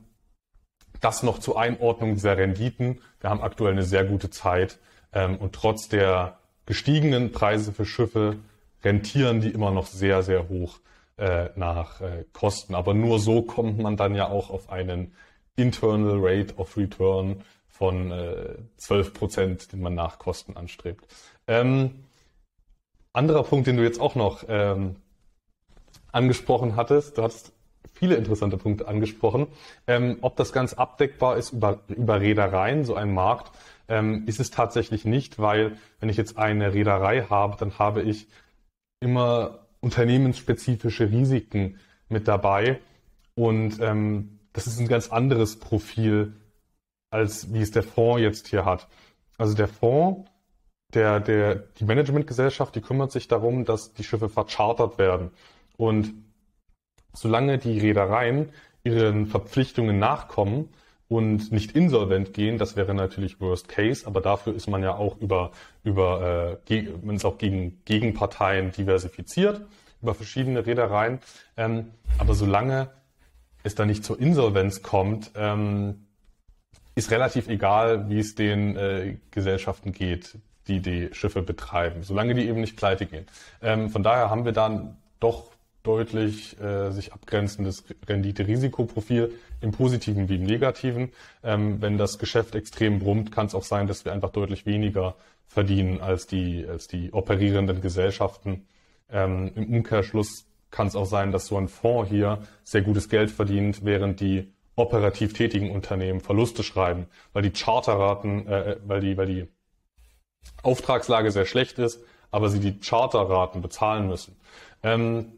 das 0.99 1.23
noch 1.23 1.39
zur 1.39 1.59
Einordnung 1.59 2.13
dieser 2.13 2.37
Renditen. 2.37 2.99
Wir 3.21 3.29
haben 3.29 3.41
aktuell 3.41 3.71
eine 3.71 3.83
sehr 3.83 4.03
gute 4.03 4.29
Zeit 4.29 4.77
ähm, 5.13 5.37
und 5.37 5.53
trotz 5.53 5.87
der 5.87 6.37
gestiegenen 6.65 7.31
Preise 7.31 7.71
für 7.71 7.85
Schiffe 7.85 8.37
rentieren 8.83 9.39
die 9.39 9.49
immer 9.49 9.71
noch 9.71 9.87
sehr, 9.87 10.21
sehr 10.21 10.49
hoch 10.49 10.79
äh, 11.21 11.51
nach 11.55 12.01
äh, 12.01 12.25
Kosten. 12.33 12.73
Aber 12.73 12.95
nur 12.95 13.19
so 13.19 13.43
kommt 13.43 13.77
man 13.77 13.95
dann 13.95 14.15
ja 14.15 14.27
auch 14.27 14.49
auf 14.49 14.69
einen 14.71 15.13
Internal 15.55 16.17
Rate 16.19 16.55
of 16.57 16.75
Return 16.75 17.43
von 17.67 18.11
äh, 18.11 18.55
12 18.77 19.13
Prozent, 19.13 19.71
den 19.71 19.81
man 19.81 19.93
nach 19.93 20.17
Kosten 20.17 20.57
anstrebt. 20.57 21.05
Ähm, 21.47 22.05
anderer 23.13 23.43
Punkt, 23.43 23.67
den 23.67 23.77
du 23.77 23.83
jetzt 23.83 24.01
auch 24.01 24.15
noch 24.15 24.45
ähm, 24.47 24.95
angesprochen 26.11 26.75
hattest, 26.75 27.19
du 27.19 27.23
hattest 27.23 27.53
viele 27.93 28.15
interessante 28.15 28.57
Punkte 28.57 28.87
angesprochen. 28.87 29.45
Ähm, 29.85 30.17
ob 30.21 30.35
das 30.37 30.51
ganz 30.53 30.73
abdeckbar 30.73 31.37
ist 31.37 31.51
über, 31.51 31.81
über 31.87 32.19
Reedereien, 32.19 32.83
so 32.83 32.95
ein 32.95 33.13
Markt, 33.13 33.51
ähm, 33.87 34.23
ist 34.25 34.39
es 34.39 34.49
tatsächlich 34.49 35.05
nicht, 35.05 35.37
weil 35.37 35.77
wenn 35.99 36.09
ich 36.09 36.17
jetzt 36.17 36.39
eine 36.39 36.73
Reederei 36.73 37.27
habe, 37.29 37.57
dann 37.59 37.77
habe 37.77 38.01
ich 38.01 38.27
immer 39.01 39.60
unternehmensspezifische 39.81 41.09
Risiken 41.11 41.77
mit 42.07 42.27
dabei. 42.27 42.79
Und 43.35 43.79
ähm, 43.81 44.39
das 44.53 44.67
ist 44.67 44.79
ein 44.79 44.87
ganz 44.87 45.09
anderes 45.09 45.59
Profil, 45.59 46.33
als 47.09 47.53
wie 47.53 47.61
es 47.61 47.71
der 47.71 47.83
Fonds 47.83 48.21
jetzt 48.21 48.47
hier 48.47 48.65
hat. 48.65 48.87
Also 49.37 49.55
der 49.55 49.67
Fonds, 49.67 50.29
der, 50.93 51.19
der, 51.19 51.55
die 51.55 51.85
Managementgesellschaft, 51.85 52.75
die 52.75 52.81
kümmert 52.81 53.11
sich 53.11 53.27
darum, 53.27 53.65
dass 53.65 53.93
die 53.93 54.03
Schiffe 54.03 54.29
verchartert 54.29 54.97
werden. 54.97 55.31
Und 55.77 56.13
solange 57.13 57.57
die 57.57 57.79
Reedereien 57.79 58.51
ihren 58.83 59.27
Verpflichtungen 59.27 59.99
nachkommen 59.99 60.69
und 61.11 61.51
nicht 61.51 61.75
insolvent 61.75 62.33
gehen, 62.33 62.57
das 62.57 62.77
wäre 62.77 62.93
natürlich 62.93 63.41
Worst 63.41 63.67
Case, 63.67 64.07
aber 64.07 64.21
dafür 64.21 64.55
ist 64.55 64.69
man 64.69 64.81
ja 64.81 64.95
auch 64.95 65.17
über, 65.17 65.51
über 65.83 66.57
äh, 66.69 66.87
man 67.03 67.17
ist 67.17 67.25
auch 67.25 67.37
gegen 67.37 67.81
Gegenparteien 67.83 68.71
diversifiziert, 68.71 69.59
über 70.01 70.15
verschiedene 70.15 70.65
Reedereien. 70.65 71.19
Ähm, 71.57 71.87
aber 72.17 72.33
solange 72.33 72.91
es 73.61 73.75
da 73.75 73.85
nicht 73.85 74.05
zur 74.05 74.21
Insolvenz 74.21 74.83
kommt, 74.83 75.31
ähm, 75.35 76.05
ist 76.95 77.11
relativ 77.11 77.49
egal, 77.49 78.09
wie 78.09 78.19
es 78.19 78.35
den 78.35 78.77
äh, 78.77 79.17
Gesellschaften 79.31 79.91
geht, 79.91 80.37
die 80.67 80.79
die 80.79 81.09
Schiffe 81.11 81.41
betreiben, 81.41 82.03
solange 82.03 82.35
die 82.35 82.47
eben 82.47 82.61
nicht 82.61 82.77
pleite 82.77 83.05
gehen. 83.05 83.25
Ähm, 83.61 83.89
von 83.89 84.01
daher 84.01 84.29
haben 84.29 84.45
wir 84.45 84.53
dann 84.53 84.95
doch 85.19 85.51
deutlich 85.83 86.59
äh, 86.59 86.91
sich 86.91 87.13
abgrenzendes 87.13 87.83
Rendite-Risikoprofil 88.07 89.33
im 89.61 89.71
positiven 89.71 90.29
wie 90.29 90.35
im 90.35 90.43
negativen. 90.43 91.11
Ähm, 91.43 91.81
wenn 91.81 91.97
das 91.97 92.19
Geschäft 92.19 92.55
extrem 92.55 92.99
brummt, 92.99 93.31
kann 93.31 93.47
es 93.47 93.55
auch 93.55 93.63
sein, 93.63 93.87
dass 93.87 94.05
wir 94.05 94.13
einfach 94.13 94.29
deutlich 94.29 94.65
weniger 94.65 95.15
verdienen 95.47 95.99
als 96.01 96.27
die, 96.27 96.65
als 96.67 96.87
die 96.87 97.11
operierenden 97.13 97.81
Gesellschaften. 97.81 98.67
Ähm, 99.09 99.51
Im 99.55 99.73
Umkehrschluss 99.73 100.45
kann 100.69 100.87
es 100.87 100.95
auch 100.95 101.05
sein, 101.05 101.31
dass 101.31 101.47
so 101.47 101.57
ein 101.57 101.67
Fonds 101.67 102.09
hier 102.09 102.39
sehr 102.63 102.81
gutes 102.81 103.09
Geld 103.09 103.29
verdient, 103.29 103.83
während 103.83 104.19
die 104.19 104.53
operativ 104.75 105.33
tätigen 105.33 105.71
Unternehmen 105.71 106.21
Verluste 106.21 106.63
schreiben, 106.63 107.07
weil 107.33 107.43
die 107.43 107.51
Charterraten, 107.51 108.47
äh, 108.47 108.77
weil 108.85 109.01
die, 109.01 109.17
weil 109.17 109.27
die 109.27 109.47
Auftragslage 110.63 111.31
sehr 111.31 111.45
schlecht 111.45 111.77
ist, 111.79 112.01
aber 112.31 112.49
sie 112.49 112.59
die 112.59 112.79
Charterraten 112.79 113.61
bezahlen 113.61 114.07
müssen. 114.07 114.37
Ähm, 114.83 115.33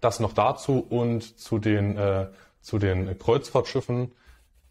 das 0.00 0.20
noch 0.20 0.32
dazu 0.32 0.80
und 0.80 1.38
zu 1.38 1.58
den, 1.58 1.96
äh, 1.96 2.28
zu 2.60 2.78
den 2.78 3.18
Kreuzfahrtschiffen. 3.18 4.12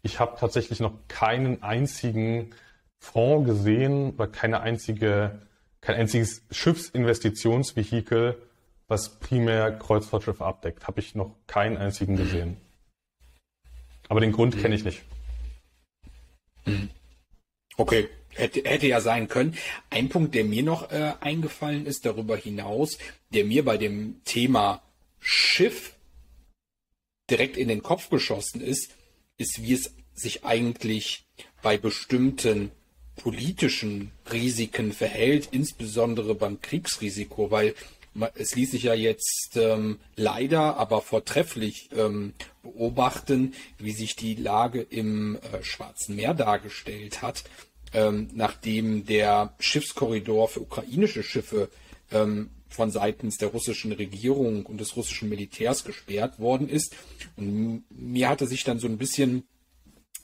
Ich 0.02 0.20
habe 0.20 0.36
tatsächlich 0.38 0.80
noch 0.80 0.92
keinen 1.08 1.62
einzigen 1.62 2.54
Fonds 2.98 3.46
gesehen 3.48 4.10
oder 4.10 4.28
keine 4.28 4.60
einzige, 4.60 5.42
kein 5.80 5.96
einziges 5.96 6.42
Schiffsinvestitionsvehikel, 6.50 8.40
was 8.88 9.18
primär 9.18 9.72
Kreuzfahrtschiffe 9.72 10.44
abdeckt. 10.44 10.86
Habe 10.86 11.00
ich 11.00 11.14
noch 11.14 11.34
keinen 11.46 11.76
einzigen 11.76 12.16
gesehen. 12.16 12.56
Aber 14.08 14.20
den 14.20 14.32
Grund 14.32 14.58
kenne 14.58 14.74
ich 14.74 14.84
nicht. 14.84 15.02
Okay, 17.76 18.08
hätte, 18.30 18.62
hätte 18.64 18.86
ja 18.86 19.00
sein 19.00 19.28
können. 19.28 19.56
Ein 19.90 20.08
Punkt, 20.08 20.34
der 20.34 20.44
mir 20.44 20.62
noch 20.62 20.90
äh, 20.90 21.12
eingefallen 21.20 21.86
ist 21.86 22.06
darüber 22.06 22.36
hinaus, 22.36 22.98
der 23.30 23.44
mir 23.44 23.64
bei 23.64 23.76
dem 23.76 24.20
Thema 24.24 24.82
Schiff 25.28 25.96
direkt 27.28 27.56
in 27.56 27.66
den 27.66 27.82
Kopf 27.82 28.10
geschossen 28.10 28.60
ist, 28.60 28.92
ist, 29.38 29.60
wie 29.60 29.72
es 29.72 29.92
sich 30.14 30.44
eigentlich 30.44 31.26
bei 31.62 31.76
bestimmten 31.76 32.70
politischen 33.16 34.12
Risiken 34.30 34.92
verhält, 34.92 35.48
insbesondere 35.50 36.36
beim 36.36 36.60
Kriegsrisiko, 36.60 37.50
weil 37.50 37.74
es 38.36 38.54
ließ 38.54 38.70
sich 38.70 38.84
ja 38.84 38.94
jetzt 38.94 39.56
ähm, 39.56 39.98
leider, 40.14 40.76
aber 40.76 41.02
vortrefflich 41.02 41.88
ähm, 41.96 42.32
beobachten, 42.62 43.52
wie 43.78 43.92
sich 43.92 44.14
die 44.14 44.36
Lage 44.36 44.80
im 44.80 45.38
äh, 45.38 45.64
Schwarzen 45.64 46.14
Meer 46.14 46.34
dargestellt 46.34 47.20
hat, 47.20 47.42
ähm, 47.92 48.28
nachdem 48.32 49.06
der 49.06 49.56
Schiffskorridor 49.58 50.46
für 50.46 50.60
ukrainische 50.60 51.24
Schiffe 51.24 51.68
ähm, 52.10 52.50
von 52.68 52.90
seitens 52.90 53.36
der 53.38 53.48
russischen 53.48 53.92
Regierung 53.92 54.66
und 54.66 54.80
des 54.80 54.96
russischen 54.96 55.28
Militärs 55.28 55.84
gesperrt 55.84 56.38
worden 56.38 56.68
ist. 56.68 56.94
Und 57.36 57.84
mir 57.90 58.28
hatte 58.28 58.46
sich 58.46 58.64
dann 58.64 58.78
so 58.78 58.86
ein 58.86 58.98
bisschen 58.98 59.44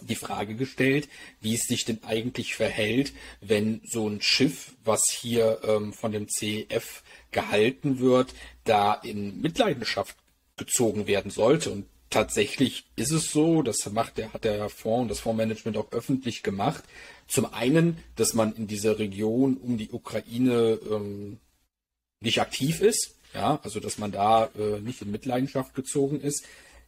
die 0.01 0.17
Frage 0.17 0.55
gestellt, 0.55 1.09
wie 1.41 1.55
es 1.55 1.63
sich 1.63 1.85
denn 1.85 2.03
eigentlich 2.05 2.55
verhält, 2.55 3.13
wenn 3.41 3.81
so 3.85 4.09
ein 4.09 4.21
Schiff, 4.21 4.75
was 4.85 5.03
hier 5.11 5.61
ähm, 5.65 5.93
von 5.93 6.13
dem 6.13 6.29
CEF 6.29 7.03
gehalten 7.31 8.01
wird, 8.01 8.35
da 8.65 8.95
in 8.95 9.41
Mitleidenschaft 9.41 10.17
gezogen 10.57 11.07
werden 11.07 11.31
sollte. 11.31 11.71
Und 11.71 11.87
tatsächlich 12.11 12.85
ist 12.97 13.13
es 13.13 13.31
so, 13.31 13.63
das 13.63 13.91
macht 13.93 14.19
der, 14.19 14.33
hat 14.33 14.45
der 14.45 14.69
Fonds 14.69 15.03
und 15.03 15.09
das 15.09 15.21
Fondsmanagement 15.21 15.77
auch 15.77 15.93
öffentlich 15.93 16.43
gemacht. 16.43 16.83
Zum 17.27 17.53
einen, 17.53 17.99
dass 18.17 18.35
man 18.35 18.55
in 18.55 18.67
dieser 18.67 18.99
Region 18.99 19.57
um 19.57 19.79
die 19.79 19.91
Ukraine 19.91 20.79
ähm, 20.91 21.39
nicht 22.23 22.41
aktiv 22.41 22.81
ist, 22.81 23.17
ja, 23.35 23.61
also 23.63 23.81
dass 23.81 23.99
man 23.99 24.13
da 24.13 24.51
äh, 24.59 24.81
nicht 24.81 25.03
in 25.03 25.11
Mitleidenschaft 25.11 25.75
gezogen 25.75 26.21
ist. 26.21 26.45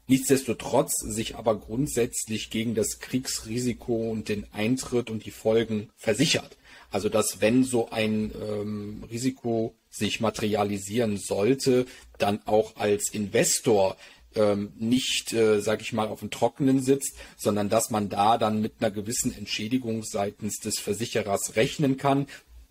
Nichtsdestotrotz 0.07 0.93
sich 1.01 1.37
aber 1.37 1.59
grundsätzlich 1.59 2.51
gegen 2.51 2.75
das 2.75 2.99
Kriegsrisiko 2.99 4.11
und 4.11 4.29
den 4.29 4.47
Eintritt 4.53 5.09
und 5.09 5.25
die 5.25 5.31
Folgen 5.31 5.89
versichert. 5.97 6.59
Also 6.91 7.09
dass 7.09 7.41
wenn 7.41 7.65
so 7.65 7.91
ein 7.91 8.31
ähm, 8.41 9.05
Risiko 9.11 9.75
sich 9.91 10.21
materialisieren 10.21 11.17
sollte, 11.17 11.87
dann 12.19 12.41
auch 12.45 12.77
als 12.77 13.11
Investor 13.13 13.97
ähm, 14.35 14.73
nicht, 14.79 15.33
äh, 15.33 15.61
sage 15.61 15.83
ich 15.83 15.93
mal, 15.93 16.09
auf 16.09 16.21
dem 16.21 16.31
Trockenen 16.31 16.83
sitzt, 16.83 17.17
sondern 17.37 17.69
dass 17.69 17.91
man 17.91 18.09
da 18.09 18.37
dann 18.39 18.61
mit 18.61 18.75
einer 18.81 18.91
gewissen 18.91 19.37
Entschädigung 19.37 20.03
seitens 20.03 20.59
des 20.59 20.79
Versicherers 20.79 21.57
rechnen 21.57 21.97
kann, 21.97 22.27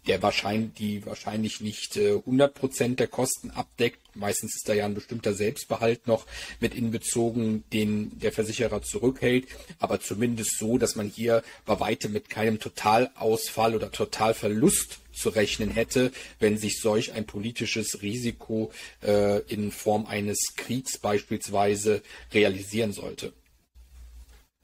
der 0.08 0.22
wahrscheinlich, 0.22 0.74
die 0.74 1.06
wahrscheinlich 1.06 1.62
nicht 1.62 1.98
äh, 1.98 2.14
100% 2.14 2.96
der 2.96 3.08
Kosten 3.08 3.52
abdeckt. 3.52 4.00
Meistens 4.16 4.56
ist 4.56 4.68
da 4.68 4.74
ja 4.74 4.86
ein 4.86 4.94
bestimmter 4.94 5.34
Selbstbehalt 5.34 6.08
noch 6.08 6.26
mit 6.60 6.76
inbezogen, 6.76 7.64
den 7.72 8.20
der 8.20 8.32
Versicherer 8.32 8.82
zurückhält. 8.82 9.48
Aber 9.80 10.00
zumindest 10.00 10.58
so, 10.58 10.78
dass 10.78 10.96
man 10.96 11.08
hier 11.08 11.44
bei 11.66 11.80
weitem 11.80 12.12
mit 12.12 12.30
keinem 12.30 12.60
Totalausfall 12.60 13.76
oder 13.76 13.92
Totalverlust 13.92 15.00
zu 15.14 15.30
rechnen 15.30 15.70
hätte, 15.70 16.12
wenn 16.40 16.58
sich 16.58 16.80
solch 16.80 17.14
ein 17.14 17.26
politisches 17.26 18.02
Risiko 18.02 18.72
äh, 19.04 19.40
in 19.44 19.72
Form 19.72 20.06
eines 20.06 20.54
Kriegs 20.58 20.98
beispielsweise 20.98 22.02
realisieren 22.34 22.92
sollte. 22.92 23.32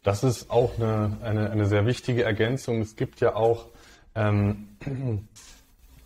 Das 0.04 0.24
ist 0.24 0.50
auch 0.50 0.78
eine, 0.78 1.18
eine, 1.22 1.52
eine 1.52 1.68
sehr 1.68 1.86
wichtige 1.86 2.24
Ergänzung. 2.24 2.82
Es 2.82 2.96
gibt 2.96 3.20
ja 3.20 3.36
auch 3.36 3.68
ähm, 4.16 4.70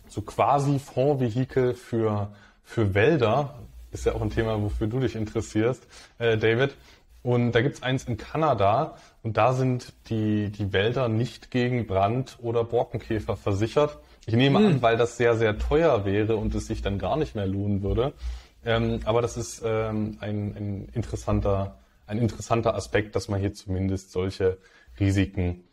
so 0.07 0.21
quasi 0.21 0.79
Fondsvehikel 0.79 1.73
für, 1.73 2.29
für 2.63 2.93
Wälder. 2.93 3.55
Ist 3.91 4.05
ja 4.05 4.13
auch 4.13 4.21
ein 4.21 4.31
Thema, 4.31 4.61
wofür 4.61 4.87
du 4.87 4.99
dich 4.99 5.15
interessierst, 5.15 5.85
äh, 6.17 6.37
David. 6.37 6.75
Und 7.23 7.53
da 7.53 7.61
gibt 7.61 7.75
es 7.75 7.83
eins 7.83 8.03
in 8.03 8.17
Kanada 8.17 8.97
und 9.23 9.37
da 9.37 9.53
sind 9.53 9.93
die, 10.09 10.49
die 10.49 10.73
Wälder 10.73 11.07
nicht 11.07 11.51
gegen 11.51 11.87
Brand 11.87 12.37
oder 12.41 12.65
Borkenkäfer 12.65 13.37
versichert. 13.37 13.97
Ich 14.25 14.35
nehme 14.35 14.59
hm. 14.59 14.65
an, 14.65 14.81
weil 14.81 14.97
das 14.97 15.17
sehr, 15.17 15.37
sehr 15.37 15.57
teuer 15.57 16.05
wäre 16.05 16.35
und 16.35 16.53
es 16.53 16.67
sich 16.67 16.81
dann 16.81 16.99
gar 16.99 17.17
nicht 17.17 17.35
mehr 17.35 17.47
lohnen 17.47 17.81
würde, 17.81 18.13
Ähm, 18.65 19.01
aber 19.03 19.21
das 19.21 19.35
ist 19.35 19.61
ähm, 19.65 20.17
ein, 20.21 20.55
ein, 20.55 20.89
interessanter, 20.93 21.79
ein 22.07 22.17
interessanter 22.17 22.75
Aspekt, 22.75 23.13
dass 23.15 23.27
man 23.27 23.41
hier 23.41 23.53
zumindest 23.53 24.13
solche 24.13 24.57
Risiken 24.99 25.63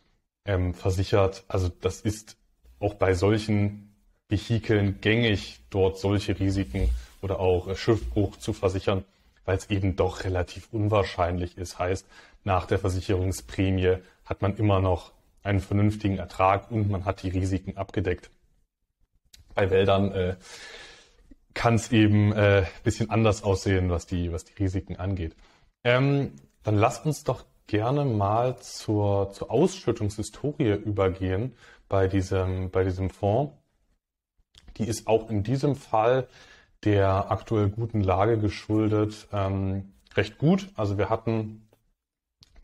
ähm, 0.44 0.74
versichert. 0.74 1.44
Also 1.48 1.68
das 1.68 2.00
ist 2.00 2.36
auch 2.78 2.94
bei 2.94 3.14
solchen 3.14 3.94
Vehikeln 4.28 5.00
gängig, 5.00 5.60
dort 5.70 5.98
solche 5.98 6.38
Risiken 6.38 6.90
oder 7.20 7.40
auch 7.40 7.68
äh, 7.68 7.76
Schiffbruch 7.76 8.36
zu 8.36 8.52
versichern, 8.52 9.04
weil 9.44 9.56
es 9.56 9.70
eben 9.70 9.96
doch 9.96 10.24
relativ 10.24 10.68
unwahrscheinlich 10.72 11.58
ist. 11.58 11.78
Heißt, 11.78 12.06
nach 12.44 12.66
der 12.66 12.78
Versicherungsprämie 12.78 13.98
hat 14.24 14.42
man 14.42 14.56
immer 14.56 14.80
noch 14.80 15.12
einen 15.42 15.60
vernünftigen 15.60 16.18
Ertrag 16.18 16.70
und 16.70 16.90
man 16.90 17.04
hat 17.04 17.22
die 17.22 17.30
Risiken 17.30 17.76
abgedeckt. 17.76 18.30
Bei 19.54 19.70
Wäldern 19.70 20.12
äh, 20.12 20.36
kann 21.54 21.74
es 21.74 21.90
eben 21.90 22.32
äh, 22.32 22.64
bisschen 22.84 23.10
anders 23.10 23.42
aussehen, 23.42 23.90
was 23.90 24.06
die, 24.06 24.32
was 24.32 24.44
die 24.44 24.54
Risiken 24.54 24.96
angeht. 24.96 25.34
Ähm, 25.82 26.32
dann 26.62 26.76
lasst 26.76 27.06
uns 27.06 27.24
doch 27.24 27.44
gerne 27.70 28.04
mal 28.04 28.58
zur, 28.58 29.30
zur 29.32 29.48
Ausschüttungshistorie 29.52 30.72
übergehen 30.72 31.54
bei 31.88 32.08
diesem, 32.08 32.70
bei 32.70 32.82
diesem 32.82 33.10
Fonds. 33.10 33.54
Die 34.76 34.88
ist 34.88 35.06
auch 35.06 35.30
in 35.30 35.44
diesem 35.44 35.76
Fall 35.76 36.26
der 36.82 37.30
aktuell 37.30 37.68
guten 37.68 38.00
Lage 38.00 38.38
geschuldet 38.38 39.28
ähm, 39.32 39.92
recht 40.16 40.36
gut. 40.38 40.68
Also 40.74 40.98
wir 40.98 41.10
hatten 41.10 41.68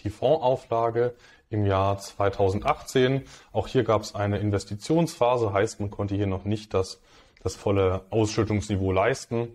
die 0.02 0.10
Fondsauflage 0.10 1.14
im 1.50 1.66
Jahr 1.66 1.98
2018. 1.98 3.22
Auch 3.52 3.68
hier 3.68 3.84
gab 3.84 4.02
es 4.02 4.16
eine 4.16 4.38
Investitionsphase, 4.38 5.52
heißt 5.52 5.78
man 5.78 5.92
konnte 5.92 6.16
hier 6.16 6.26
noch 6.26 6.44
nicht 6.44 6.74
das, 6.74 7.00
das 7.44 7.54
volle 7.54 8.04
Ausschüttungsniveau 8.10 8.90
leisten. 8.90 9.48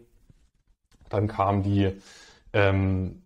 Dann 1.09 1.27
kam 1.27 1.61
die, 1.61 1.91
ähm, 2.53 3.20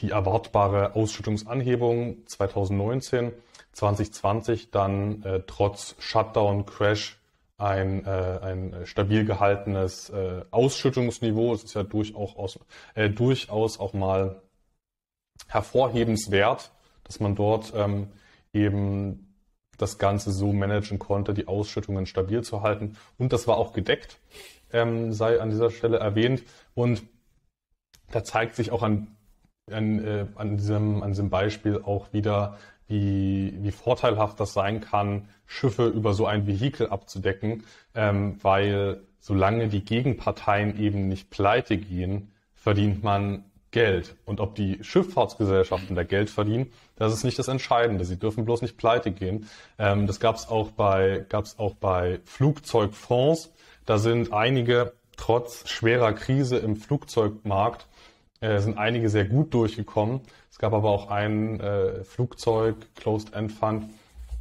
die 0.00 0.10
erwartbare 0.10 0.94
Ausschüttungsanhebung 0.94 2.26
2019, 2.26 3.32
2020 3.72 4.70
dann 4.70 5.22
äh, 5.22 5.42
trotz 5.46 5.94
Shutdown, 5.98 6.66
Crash 6.66 7.18
ein, 7.62 8.04
äh, 8.04 8.38
ein 8.42 8.74
stabil 8.84 9.24
gehaltenes 9.24 10.10
äh, 10.10 10.44
Ausschüttungsniveau. 10.50 11.54
Es 11.54 11.64
ist 11.64 11.74
ja 11.74 11.84
durchaus, 11.84 12.58
äh, 12.94 13.08
durchaus 13.08 13.78
auch 13.78 13.92
mal 13.92 14.42
hervorhebenswert, 15.48 16.72
dass 17.04 17.20
man 17.20 17.34
dort 17.34 17.72
ähm, 17.74 18.08
eben 18.52 19.32
das 19.78 19.98
Ganze 19.98 20.32
so 20.32 20.52
managen 20.52 20.98
konnte, 20.98 21.34
die 21.34 21.48
Ausschüttungen 21.48 22.06
stabil 22.06 22.42
zu 22.42 22.62
halten. 22.62 22.96
Und 23.18 23.32
das 23.32 23.46
war 23.46 23.56
auch 23.56 23.72
gedeckt, 23.72 24.18
ähm, 24.72 25.12
sei 25.12 25.40
an 25.40 25.50
dieser 25.50 25.70
Stelle 25.70 25.98
erwähnt. 25.98 26.42
Und 26.74 27.02
da 28.10 28.24
zeigt 28.24 28.56
sich 28.56 28.70
auch 28.70 28.82
an, 28.82 29.16
an, 29.70 30.04
äh, 30.04 30.26
an, 30.34 30.56
diesem, 30.56 31.02
an 31.02 31.10
diesem 31.10 31.30
Beispiel 31.30 31.80
auch 31.84 32.12
wieder, 32.12 32.58
wie, 32.88 33.54
wie 33.60 33.70
vorteilhaft 33.70 34.40
das 34.40 34.52
sein 34.52 34.80
kann, 34.80 35.28
Schiffe 35.46 35.86
über 35.86 36.14
so 36.14 36.26
ein 36.26 36.46
Vehikel 36.46 36.88
abzudecken, 36.88 37.64
ähm, 37.94 38.38
weil 38.42 39.02
solange 39.20 39.68
die 39.68 39.84
Gegenparteien 39.84 40.78
eben 40.80 41.08
nicht 41.08 41.30
pleite 41.30 41.78
gehen, 41.78 42.32
verdient 42.54 43.02
man 43.02 43.44
Geld. 43.70 44.16
Und 44.26 44.40
ob 44.40 44.54
die 44.54 44.82
Schifffahrtsgesellschaften 44.82 45.96
da 45.96 46.02
Geld 46.02 46.28
verdienen, 46.28 46.72
das 46.96 47.14
ist 47.14 47.24
nicht 47.24 47.38
das 47.38 47.48
Entscheidende. 47.48 48.04
Sie 48.04 48.18
dürfen 48.18 48.44
bloß 48.44 48.62
nicht 48.62 48.76
pleite 48.76 49.12
gehen. 49.12 49.48
Ähm, 49.78 50.06
das 50.06 50.20
gab 50.20 50.36
es 50.36 50.48
auch 50.48 50.72
bei 50.72 51.24
gab's 51.28 51.58
auch 51.58 51.74
bei 51.74 52.20
Flugzeugfonds. 52.24 53.52
Da 53.86 53.98
sind 53.98 54.32
einige 54.32 54.92
trotz 55.16 55.68
schwerer 55.68 56.12
Krise 56.12 56.58
im 56.58 56.76
Flugzeugmarkt 56.76 57.86
äh, 58.42 58.58
sind 58.60 58.76
einige 58.76 59.08
sehr 59.08 59.24
gut 59.24 59.54
durchgekommen. 59.54 60.20
Es 60.50 60.58
gab 60.58 60.74
aber 60.74 60.90
auch 60.90 61.10
einen 61.10 61.60
äh, 61.60 62.04
Flugzeug 62.04 62.76
Closed 62.94 63.32
End 63.32 63.52
Fund, 63.52 63.84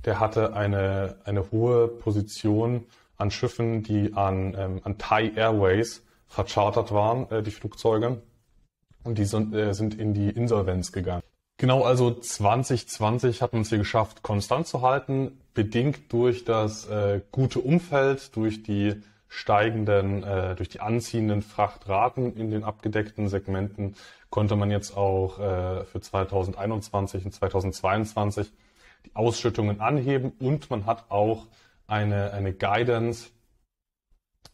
der 0.04 0.20
hatte 0.20 0.54
eine 0.54 1.16
eine 1.24 1.52
hohe 1.52 1.88
Position 1.88 2.86
an 3.18 3.32
Schiffen, 3.32 3.84
die 3.84 4.14
an 4.14 4.56
ähm, 4.58 4.82
an 4.84 4.98
Thai 4.98 5.32
Airways 5.36 6.04
verchartert 6.28 6.92
waren, 6.92 7.30
äh, 7.32 7.44
die 7.44 7.52
Flugzeuge 7.52 8.22
und 9.04 9.18
die 9.18 9.26
sind, 9.26 9.54
äh, 9.54 9.74
sind 9.74 9.98
in 10.00 10.14
die 10.14 10.30
Insolvenz 10.30 10.92
gegangen. 10.92 11.24
Genau, 11.58 11.84
also 11.84 12.12
2020 12.12 13.42
hat 13.42 13.54
man 13.54 13.62
es 13.62 13.70
hier 13.70 13.78
geschafft, 13.78 14.24
konstant 14.24 14.66
zu 14.66 14.82
halten, 14.82 15.40
bedingt 15.54 16.12
durch 16.12 16.44
das 16.44 16.88
äh, 16.88 17.22
gute 17.32 17.60
Umfeld, 17.60 18.36
durch 18.36 18.64
die 18.64 18.96
steigenden, 19.34 20.24
äh, 20.24 20.56
durch 20.56 20.68
die 20.68 20.82
anziehenden 20.82 21.42
Frachtraten 21.42 22.36
in 22.36 22.52
den 22.52 22.66
abgedeckten 22.66 23.30
Segmenten 23.30 23.96
konnte 24.30 24.58
man 24.58 24.70
jetzt 24.70 24.98
auch 24.98 25.40
äh, 25.40 25.86
für 25.86 26.02
2021 26.02 27.24
und 27.24 27.32
2022 27.32 28.52
die 29.06 29.16
Ausschüttungen 29.16 29.80
anheben 29.80 30.34
und 30.40 30.70
man 30.70 30.86
hat 30.86 31.06
auch 31.10 31.48
eine, 31.88 32.34
eine 32.34 32.52
Guidance 32.52 33.30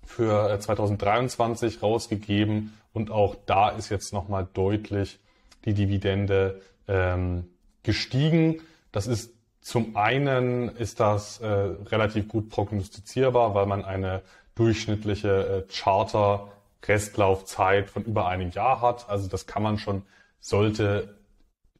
für 0.06 0.60
2023 0.60 1.78
äh, 1.78 1.80
rausgegeben 1.80 2.78
und 2.94 3.10
auch 3.10 3.36
da 3.48 3.70
ist 3.70 3.90
jetzt 3.90 4.14
nochmal 4.14 4.48
deutlich 4.54 5.20
die 5.66 5.74
Dividende 5.74 6.62
ähm, 6.88 7.50
gestiegen. 7.82 8.62
Das 8.92 9.08
ist 9.08 9.34
zum 9.60 9.98
einen 9.98 10.70
ist 10.70 11.00
das 11.00 11.40
äh, 11.40 11.48
relativ 11.48 12.28
gut 12.28 12.50
prognostizierbar, 12.50 13.56
weil 13.56 13.66
man 13.66 13.84
eine 13.84 14.22
durchschnittliche 14.58 15.66
äh, 15.68 15.74
Charter 15.74 16.52
Restlaufzeit 16.86 17.90
von 17.90 18.04
über 18.04 18.28
einem 18.28 18.52
Jahr 18.52 18.82
hat. 18.82 19.10
Also 19.10 19.28
das 19.28 19.46
kann 19.46 19.64
man 19.64 19.78
schon, 19.78 20.04
sollte 20.40 21.16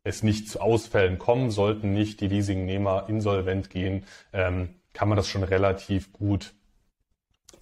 es 0.04 0.24
nicht 0.24 0.50
zu 0.50 0.62
Ausfällen 0.62 1.18
kommen, 1.18 1.52
sollten 1.52 1.94
nicht 1.94 2.22
die 2.22 2.28
Leasingnehmer 2.28 3.06
insolvent 3.08 3.70
gehen, 3.70 4.06
ähm, 4.34 4.70
kann 4.94 5.10
man 5.10 5.18
das 5.18 5.28
schon 5.28 5.44
relativ 5.44 6.12
gut 6.14 6.54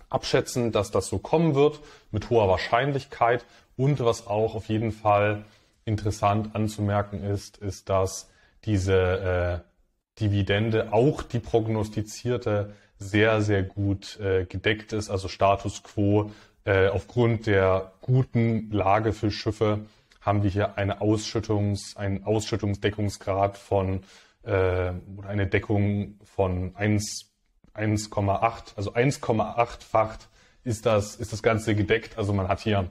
abschätzen, 0.10 0.72
dass 0.72 0.92
das 0.92 1.08
so 1.08 1.18
kommen 1.18 1.56
wird, 1.56 1.80
mit 2.12 2.30
hoher 2.30 2.48
Wahrscheinlichkeit. 2.48 3.46
Und 3.76 4.00
was 4.00 4.28
auch 4.28 4.56
auf 4.56 4.68
jeden 4.68 4.92
Fall 4.92 5.44
interessant 5.84 6.56
anzumerken 6.56 7.24
ist, 7.24 7.58
ist, 7.58 7.90
dass 7.90 8.30
diese 8.64 9.64
äh, 9.66 10.20
Dividende, 10.20 10.94
auch 10.94 11.24
die 11.24 11.40
prognostizierte, 11.40 12.74
sehr, 13.10 13.42
sehr 13.42 13.64
gut 13.64 14.20
äh, 14.20 14.46
gedeckt 14.46 14.94
ist. 14.94 15.10
Also 15.10 15.28
Status 15.28 15.84
quo 15.84 16.32
äh, 16.66 16.88
aufgrund 16.88 17.48
der 17.48 17.94
guten 18.02 18.72
Lage 18.72 19.14
für 19.14 19.32
Schiffe 19.32 19.86
haben 20.22 20.44
wir 20.44 20.50
hier 20.50 20.78
eine 20.78 21.02
Ausschüttungs, 21.02 21.96
einen 21.96 22.24
Ausschüttungsdeckungsgrad 22.24 23.58
von 23.58 24.02
äh, 24.44 24.92
oder 25.18 25.30
eine 25.30 25.48
Deckung 25.48 26.20
von 26.24 26.76
1 26.76 27.32
1,8, 27.76 28.78
also 28.78 28.94
1,8-facht 28.94 30.30
ist 30.64 30.86
das, 30.86 31.16
ist 31.16 31.34
das 31.34 31.44
Ganze 31.44 31.76
gedeckt. 31.76 32.18
Also 32.18 32.34
man 32.34 32.48
hat 32.48 32.62
hier 32.62 32.90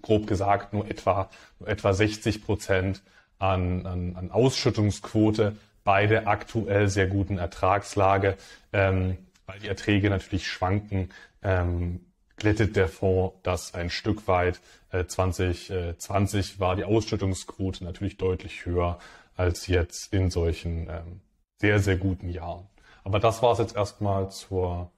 grob 0.00 0.26
gesagt 0.26 0.72
nur 0.72 0.88
etwa, 0.88 1.28
nur 1.58 1.68
etwa 1.68 1.92
60 1.92 2.44
Prozent 2.44 3.02
an, 3.38 3.86
an, 3.86 4.16
an 4.16 4.30
Ausschüttungsquote 4.30 5.56
bei 5.84 6.06
der 6.06 6.28
aktuell 6.28 6.88
sehr 6.88 7.06
guten 7.06 7.38
Ertragslage. 7.38 8.36
Ähm, 8.72 9.18
weil 9.46 9.58
die 9.58 9.68
Erträge 9.68 10.08
natürlich 10.10 10.46
schwanken, 10.46 11.10
ähm, 11.42 12.00
glättet 12.36 12.76
der 12.76 12.88
Fonds 12.88 13.36
das 13.42 13.74
ein 13.74 13.90
Stück 13.90 14.26
weit. 14.28 14.60
Äh, 14.90 15.06
2020 15.06 16.56
äh, 16.56 16.60
war 16.60 16.76
die 16.76 16.84
Ausschüttungsquote 16.84 17.84
natürlich 17.84 18.16
deutlich 18.16 18.64
höher 18.66 18.98
als 19.36 19.66
jetzt 19.66 20.12
in 20.12 20.30
solchen 20.30 20.88
ähm, 20.88 21.20
sehr, 21.60 21.78
sehr 21.78 21.96
guten 21.96 22.28
Jahren. 22.28 22.66
Aber 23.04 23.18
das 23.18 23.42
war 23.42 23.52
es 23.52 23.58
jetzt 23.58 23.76
erstmal 23.76 24.30
zur, 24.30 24.90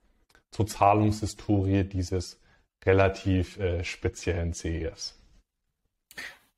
zur 0.51 0.67
Zahlungshistorie 0.67 1.85
dieses 1.85 2.41
relativ 2.85 3.59
äh, 3.59 3.85
speziellen 3.85 4.53
CES. 4.53 5.19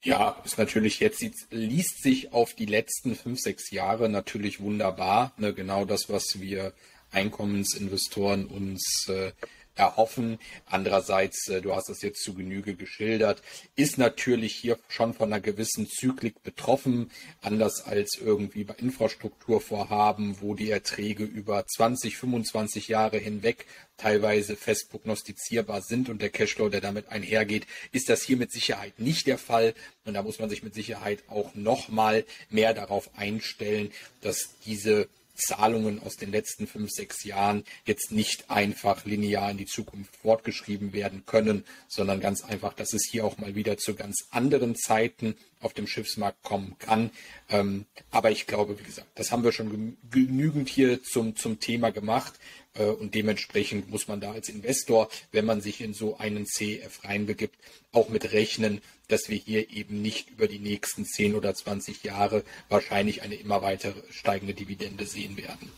Ja, 0.06 0.40
ist 0.44 0.56
natürlich 0.56 1.00
jetzt, 1.00 1.20
liest 1.50 2.00
sich 2.00 2.32
auf 2.32 2.54
die 2.54 2.66
letzten 2.66 3.16
fünf, 3.16 3.40
sechs 3.40 3.72
Jahre 3.72 4.08
natürlich 4.08 4.60
wunderbar. 4.60 5.32
Ne? 5.36 5.52
Genau 5.52 5.84
das, 5.84 6.08
was 6.08 6.40
wir 6.40 6.72
Einkommensinvestoren 7.10 8.46
uns 8.46 9.08
äh, 9.08 9.32
erhoffen. 9.76 10.38
Andererseits, 10.66 11.48
äh, 11.48 11.60
du 11.60 11.74
hast 11.74 11.88
es 11.88 12.02
jetzt 12.02 12.22
zu 12.22 12.34
Genüge 12.34 12.74
geschildert, 12.74 13.42
ist 13.76 13.98
natürlich 13.98 14.54
hier 14.54 14.78
schon 14.88 15.14
von 15.14 15.32
einer 15.32 15.40
gewissen 15.40 15.86
Zyklik 15.88 16.42
betroffen, 16.42 17.10
anders 17.42 17.84
als 17.84 18.18
irgendwie 18.20 18.64
bei 18.64 18.74
Infrastrukturvorhaben, 18.74 20.40
wo 20.40 20.54
die 20.54 20.70
Erträge 20.70 21.24
über 21.24 21.64
20, 21.66 22.16
25 22.16 22.88
Jahre 22.88 23.18
hinweg 23.18 23.66
teilweise 23.96 24.56
fest 24.56 24.90
prognostizierbar 24.90 25.82
sind 25.82 26.08
und 26.08 26.20
der 26.20 26.30
Cashflow, 26.30 26.68
der 26.68 26.80
damit 26.80 27.08
einhergeht, 27.08 27.66
ist 27.92 28.08
das 28.08 28.22
hier 28.22 28.36
mit 28.36 28.52
Sicherheit 28.52 28.98
nicht 28.98 29.26
der 29.26 29.38
Fall. 29.38 29.74
Und 30.04 30.14
da 30.14 30.22
muss 30.22 30.38
man 30.38 30.50
sich 30.50 30.62
mit 30.62 30.74
Sicherheit 30.74 31.22
auch 31.28 31.54
nochmal 31.54 32.24
mehr 32.50 32.74
darauf 32.74 33.10
einstellen, 33.16 33.90
dass 34.20 34.50
diese 34.64 35.08
Zahlungen 35.36 36.02
aus 36.02 36.16
den 36.16 36.30
letzten 36.30 36.66
fünf, 36.66 36.90
sechs 36.90 37.24
Jahren 37.24 37.64
jetzt 37.84 38.10
nicht 38.10 38.50
einfach 38.50 39.04
linear 39.04 39.50
in 39.50 39.58
die 39.58 39.66
Zukunft 39.66 40.16
fortgeschrieben 40.16 40.92
werden 40.92 41.24
können, 41.26 41.64
sondern 41.88 42.20
ganz 42.20 42.42
einfach, 42.42 42.74
dass 42.74 42.92
es 42.92 43.08
hier 43.10 43.24
auch 43.24 43.38
mal 43.38 43.54
wieder 43.54 43.76
zu 43.76 43.94
ganz 43.94 44.26
anderen 44.30 44.74
Zeiten 44.76 45.36
auf 45.60 45.72
dem 45.72 45.86
Schiffsmarkt 45.86 46.42
kommen 46.42 46.76
kann. 46.78 47.10
Ähm, 47.48 47.86
aber 48.10 48.30
ich 48.30 48.46
glaube, 48.46 48.78
wie 48.78 48.84
gesagt, 48.84 49.08
das 49.14 49.32
haben 49.32 49.44
wir 49.44 49.52
schon 49.52 49.96
genügend 50.10 50.68
hier 50.68 51.02
zum, 51.02 51.36
zum 51.36 51.60
Thema 51.60 51.90
gemacht. 51.90 52.34
Äh, 52.74 52.86
und 52.86 53.14
dementsprechend 53.14 53.90
muss 53.90 54.08
man 54.08 54.20
da 54.20 54.32
als 54.32 54.48
Investor, 54.48 55.08
wenn 55.32 55.44
man 55.44 55.60
sich 55.60 55.80
in 55.80 55.94
so 55.94 56.18
einen 56.18 56.46
CF 56.46 57.04
reinbegibt, 57.04 57.56
auch 57.92 58.08
mit 58.08 58.32
rechnen, 58.32 58.80
dass 59.08 59.28
wir 59.28 59.36
hier 59.36 59.70
eben 59.70 60.02
nicht 60.02 60.30
über 60.30 60.48
die 60.48 60.58
nächsten 60.58 61.04
10 61.04 61.34
oder 61.34 61.54
20 61.54 62.02
Jahre 62.02 62.44
wahrscheinlich 62.68 63.22
eine 63.22 63.36
immer 63.36 63.62
weiter 63.62 63.94
steigende 64.10 64.54
Dividende 64.54 65.06
sehen 65.06 65.36
werden. 65.36 65.70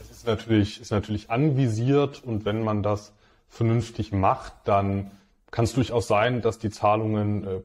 Es 0.00 0.10
ist 0.10 0.26
natürlich, 0.26 0.80
ist 0.80 0.90
natürlich 0.90 1.30
anvisiert 1.30 2.22
und 2.22 2.44
wenn 2.44 2.62
man 2.62 2.82
das 2.82 3.12
vernünftig 3.48 4.12
macht, 4.12 4.52
dann 4.64 5.10
kann 5.50 5.64
es 5.64 5.72
durchaus 5.72 6.06
sein, 6.06 6.42
dass 6.42 6.58
die 6.58 6.70
Zahlungen 6.70 7.44
äh, 7.44 7.62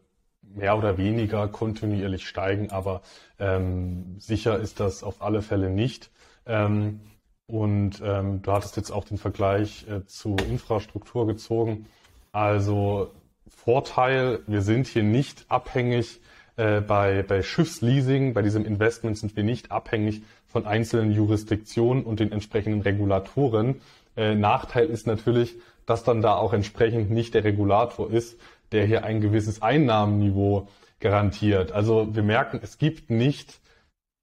mehr 0.56 0.78
oder 0.78 0.98
weniger 0.98 1.48
kontinuierlich 1.48 2.28
steigen, 2.28 2.72
aber 2.72 3.02
ähm, 3.40 4.16
sicher 4.20 4.60
ist 4.60 4.80
das 4.80 5.04
auf 5.04 5.22
alle 5.22 5.42
Fälle 5.42 5.70
nicht. 5.70 6.10
Ähm, 6.46 7.02
und 7.48 8.02
ähm, 8.04 8.42
du 8.42 8.52
hattest 8.52 8.78
jetzt 8.78 8.92
auch 8.92 9.04
den 9.04 9.18
Vergleich 9.18 9.86
äh, 9.90 10.06
zu 10.06 10.36
Infrastruktur 10.50 11.28
gezogen. 11.28 11.86
Also 12.32 13.12
Vorteil, 13.48 14.40
wir 14.48 14.62
sind 14.62 14.88
hier 14.88 15.04
nicht 15.04 15.46
abhängig 15.50 16.22
äh, 16.56 16.82
bei, 16.82 17.24
bei 17.24 17.42
Schiffsleasing, 17.42 18.34
bei 18.34 18.42
diesem 18.42 18.66
Investment 18.66 19.18
sind 19.18 19.36
wir 19.36 19.44
nicht 19.44 19.72
abhängig 19.72 20.22
von 20.48 20.66
einzelnen 20.66 21.12
Jurisdiktionen 21.12 22.04
und 22.04 22.20
den 22.20 22.32
entsprechenden 22.32 22.82
Regulatoren. 22.82 23.82
Äh, 24.16 24.36
Nachteil 24.36 24.88
ist 24.88 25.08
natürlich, 25.08 25.58
dass 25.86 26.04
dann 26.04 26.22
da 26.22 26.36
auch 26.36 26.54
entsprechend 26.54 27.12
nicht 27.12 27.34
der 27.34 27.44
Regulator 27.44 28.12
ist, 28.12 28.38
der 28.72 28.86
hier 28.86 29.04
ein 29.04 29.22
gewisses 29.22 29.62
Einnahmenniveau 29.62 30.68
garantiert. 31.00 31.72
Also 31.72 32.16
wir 32.16 32.24
merken, 32.24 32.60
es 32.64 32.78
gibt 32.78 33.10
nicht 33.10 33.60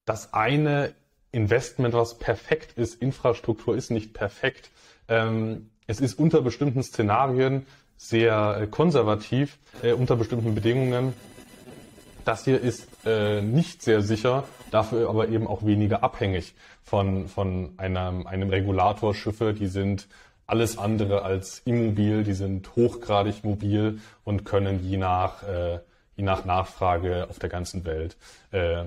das 0.05 0.33
eine 0.33 0.95
Investment, 1.33 1.95
was 1.95 2.19
perfekt 2.19 2.79
ist. 2.79 3.01
Infrastruktur 3.03 3.77
ist 3.77 3.91
nicht 3.91 4.15
perfekt. 4.15 4.71
Ähm, 5.09 5.71
es 5.87 6.01
ist 6.01 6.19
unter 6.19 6.41
bestimmten 6.41 6.83
Szenarien 6.83 7.67
sehr 7.97 8.59
äh, 8.63 8.67
konservativ, 8.67 9.59
äh, 9.83 9.93
unter 9.93 10.17
bestimmten 10.17 10.55
Bedingungen. 10.55 11.13
Das 12.25 12.45
hier 12.45 12.61
ist 12.61 12.89
äh, 13.05 13.43
nicht 13.43 13.83
sehr 13.83 14.03
sicher, 14.03 14.45
dafür 14.71 15.09
aber 15.09 15.29
eben 15.29 15.47
auch 15.47 15.65
weniger 15.65 16.03
abhängig 16.03 16.55
von, 16.83 17.27
von 17.29 17.73
einem, 17.79 18.27
einem 18.27 18.51
Regulator. 18.51 19.15
Schiffe, 19.15 19.55
die 19.55 19.67
sind 19.67 20.09
alles 20.49 20.79
andere 20.79 21.23
als 21.23 21.61
immobil, 21.65 22.25
die 22.25 22.33
sind 22.33 22.75
hochgradig 22.75 23.45
mobil 23.45 24.01
und 24.25 24.45
können 24.45 24.83
je 24.83 24.97
nach, 24.97 25.43
äh, 25.43 25.79
je 26.17 26.25
nach 26.25 26.45
Nachfrage 26.45 27.29
auf 27.29 27.39
der 27.39 27.51
ganzen 27.51 27.85
Welt 27.85 28.17
äh, 28.51 28.87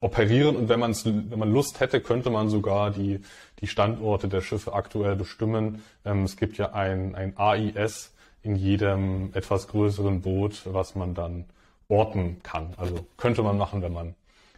operieren 0.00 0.56
und 0.56 0.68
wenn, 0.68 0.80
man's, 0.80 1.04
wenn 1.04 1.38
man 1.38 1.52
Lust 1.52 1.80
hätte, 1.80 2.00
könnte 2.00 2.30
man 2.30 2.48
sogar 2.48 2.90
die, 2.90 3.20
die 3.60 3.66
Standorte 3.66 4.28
der 4.28 4.40
Schiffe 4.40 4.72
aktuell 4.72 5.16
bestimmen. 5.16 5.82
Ähm, 6.04 6.24
es 6.24 6.36
gibt 6.36 6.56
ja 6.56 6.72
ein, 6.72 7.14
ein 7.14 7.36
AIS 7.36 8.12
in 8.42 8.56
jedem 8.56 9.30
etwas 9.34 9.68
größeren 9.68 10.22
Boot, 10.22 10.62
was 10.64 10.94
man 10.94 11.14
dann 11.14 11.44
orten 11.88 12.42
kann. 12.42 12.72
Also 12.78 13.06
könnte 13.18 13.42
man 13.42 13.58
machen, 13.58 13.82
wenn 13.82 13.92
man, 13.92 14.14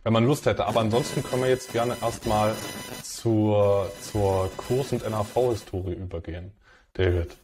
wenn 0.08 0.14
man 0.14 0.24
Lust 0.24 0.46
hätte. 0.46 0.64
Aber 0.64 0.80
ansonsten 0.80 1.22
können 1.22 1.42
wir 1.42 1.50
jetzt 1.50 1.70
gerne 1.70 1.94
erstmal 2.00 2.54
zur, 3.02 3.92
zur 4.00 4.50
Kurs- 4.56 4.90
und 4.90 5.06
NAV-Historie 5.06 5.92
übergehen. 5.92 6.50
David. 6.94 7.36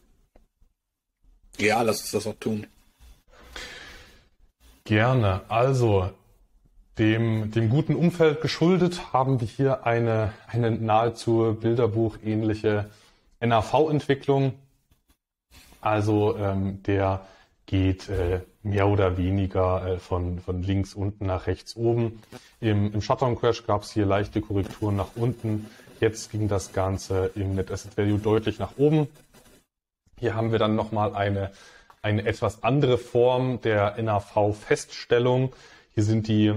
Ja, 1.59 1.83
lass 1.83 2.01
uns 2.01 2.09
das 2.09 2.25
auch 2.25 2.39
tun. 2.39 2.65
Gerne. 4.83 5.41
Also, 5.47 6.09
dem, 6.97 7.51
dem 7.51 7.69
guten 7.69 7.93
Umfeld 7.93 8.41
geschuldet 8.41 9.13
haben 9.13 9.39
wir 9.41 9.47
hier 9.47 9.85
eine, 9.85 10.33
eine 10.47 10.71
nahezu 10.71 11.55
Bilderbuch-ähnliche 11.61 12.89
NAV-Entwicklung. 13.41 14.53
Also 15.81 16.35
ähm, 16.35 16.81
der 16.81 17.27
geht 17.65 18.09
äh, 18.09 18.41
mehr 18.63 18.87
oder 18.87 19.17
weniger 19.17 19.85
äh, 19.85 19.99
von, 19.99 20.39
von 20.39 20.61
links 20.61 20.93
unten 20.93 21.25
nach 21.25 21.47
rechts 21.47 21.75
oben. 21.75 22.21
Im, 22.59 22.93
im 22.93 23.01
Shutdown 23.01 23.37
Crash 23.39 23.65
gab 23.65 23.83
es 23.83 23.91
hier 23.91 24.05
leichte 24.05 24.41
Korrekturen 24.41 24.95
nach 24.95 25.15
unten. 25.15 25.67
Jetzt 25.99 26.31
ging 26.31 26.47
das 26.47 26.73
Ganze 26.73 27.31
im 27.35 27.55
Net 27.55 27.71
Asset 27.71 27.97
Value 27.97 28.19
deutlich 28.19 28.59
nach 28.59 28.77
oben. 28.77 29.07
Hier 30.19 30.35
haben 30.35 30.51
wir 30.51 30.59
dann 30.59 30.75
nochmal 30.75 31.15
eine, 31.15 31.51
eine 32.01 32.25
etwas 32.25 32.63
andere 32.63 32.97
Form 32.97 33.61
der 33.61 34.01
NAV-Feststellung. 34.01 35.53
Hier 35.93 36.03
sind 36.03 36.27
die 36.27 36.53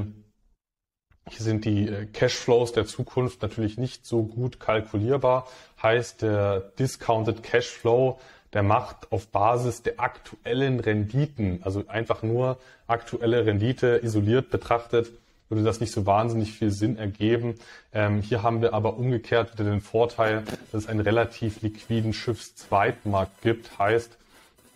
hier 1.31 1.45
sind 1.45 1.65
die 1.65 1.89
äh, 1.89 2.07
Cashflows 2.07 2.73
der 2.73 2.87
Zukunft 2.87 3.43
natürlich 3.43 3.77
nicht 3.77 4.07
so 4.07 4.23
gut 4.23 4.61
kalkulierbar. 4.61 5.47
Heißt, 5.83 6.23
der 6.23 6.61
Discounted 6.79 7.43
Cashflow, 7.43 8.19
der 8.53 8.63
macht 8.63 9.13
auf 9.13 9.29
Basis 9.29 9.83
der 9.83 10.01
aktuellen 10.01 10.81
Renditen, 10.81 11.61
also 11.63 11.85
einfach 11.89 12.23
nur 12.23 12.59
aktuelle 12.87 13.45
Rendite 13.45 14.01
isoliert 14.03 14.51
betrachtet, 14.51 15.11
würde 15.49 15.65
das 15.65 15.81
nicht 15.81 15.93
so 15.93 16.07
wahnsinnig 16.07 16.53
viel 16.53 16.71
Sinn 16.71 16.99
ergeben. 16.99 17.55
Ähm, 17.93 18.21
hier 18.21 18.43
haben 18.43 18.61
wir 18.61 18.75
aber 18.75 18.99
umgekehrt 18.99 19.59
wieder 19.59 19.71
den 19.71 19.81
Vorteil, 19.81 20.43
dass 20.73 20.85
es 20.85 20.89
einen 20.89 21.01
relativ 21.01 21.63
liquiden 21.63 22.13
Schiffszweitmarkt 22.13 23.41
gibt. 23.43 23.79
Heißt, 23.79 24.17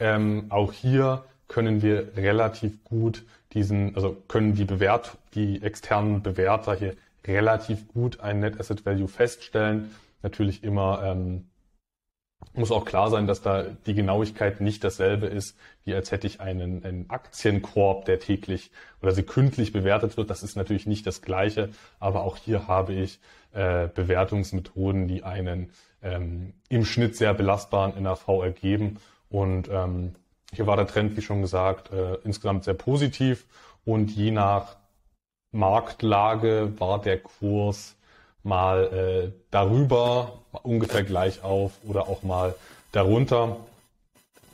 ähm, 0.01 0.47
auch 0.49 0.73
hier 0.73 1.25
können 1.49 1.83
wir 1.83 2.17
relativ 2.17 2.83
gut 2.85 3.25
diesen, 3.53 3.95
also 3.95 4.17
können 4.29 4.55
die 4.55 4.65
Bewert, 4.65 5.19
die 5.35 5.63
externen 5.63 6.23
Bewerter 6.23 6.75
hier 6.75 6.97
relativ 7.27 7.89
gut 7.89 8.21
ein 8.21 8.41
Net 8.41 8.59
Asset 8.59 8.85
Value 8.87 9.09
feststellen. 9.09 9.95
Natürlich 10.23 10.65
immer 10.65 11.03
ähm, 11.05 11.45
muss 12.55 12.71
auch 12.71 12.85
klar 12.85 13.11
sein, 13.11 13.27
dass 13.27 13.43
da 13.43 13.65
die 13.87 13.95
Genauigkeit 13.95 14.61
nicht 14.61 14.85
dasselbe 14.85 15.27
ist, 15.27 15.57
wie 15.85 15.95
als 15.95 16.11
hätte 16.11 16.27
ich 16.27 16.41
einen, 16.41 16.85
einen 16.85 17.09
Aktienkorb, 17.09 18.05
der 18.05 18.21
täglich 18.21 18.71
oder 19.01 19.13
sekündlich 19.13 19.73
bewertet 19.73 20.17
wird. 20.17 20.31
Das 20.31 20.43
ist 20.43 20.57
natürlich 20.57 20.87
nicht 20.87 21.07
das 21.07 21.23
Gleiche, 21.23 21.71
aber 21.99 22.23
auch 22.23 22.37
hier 22.37 22.69
habe 22.69 22.93
ich 22.93 23.21
äh, 23.53 23.89
Bewertungsmethoden, 23.89 25.09
die 25.09 25.23
einen 25.23 25.71
ähm, 26.03 26.53
im 26.69 26.85
Schnitt 26.85 27.17
sehr 27.17 27.35
belastbaren 27.35 28.01
NAV 28.03 28.29
ergeben. 28.43 28.99
Und 29.31 29.69
ähm, 29.71 30.15
hier 30.53 30.67
war 30.67 30.77
der 30.77 30.87
Trend, 30.87 31.17
wie 31.17 31.23
schon 31.23 31.41
gesagt, 31.41 31.93
äh, 31.93 32.17
insgesamt 32.25 32.65
sehr 32.65 32.75
positiv 32.75 33.47
und 33.85 34.11
je 34.11 34.31
nach 34.31 34.77
Marktlage 35.53 36.73
war 36.79 37.01
der 37.01 37.19
Kurs 37.19 37.97
mal 38.43 38.85
äh, 38.93 39.33
darüber, 39.51 40.41
ungefähr 40.63 41.05
gleich 41.05 41.43
auf 41.43 41.73
oder 41.87 42.09
auch 42.09 42.23
mal 42.23 42.55
darunter. 42.93 43.57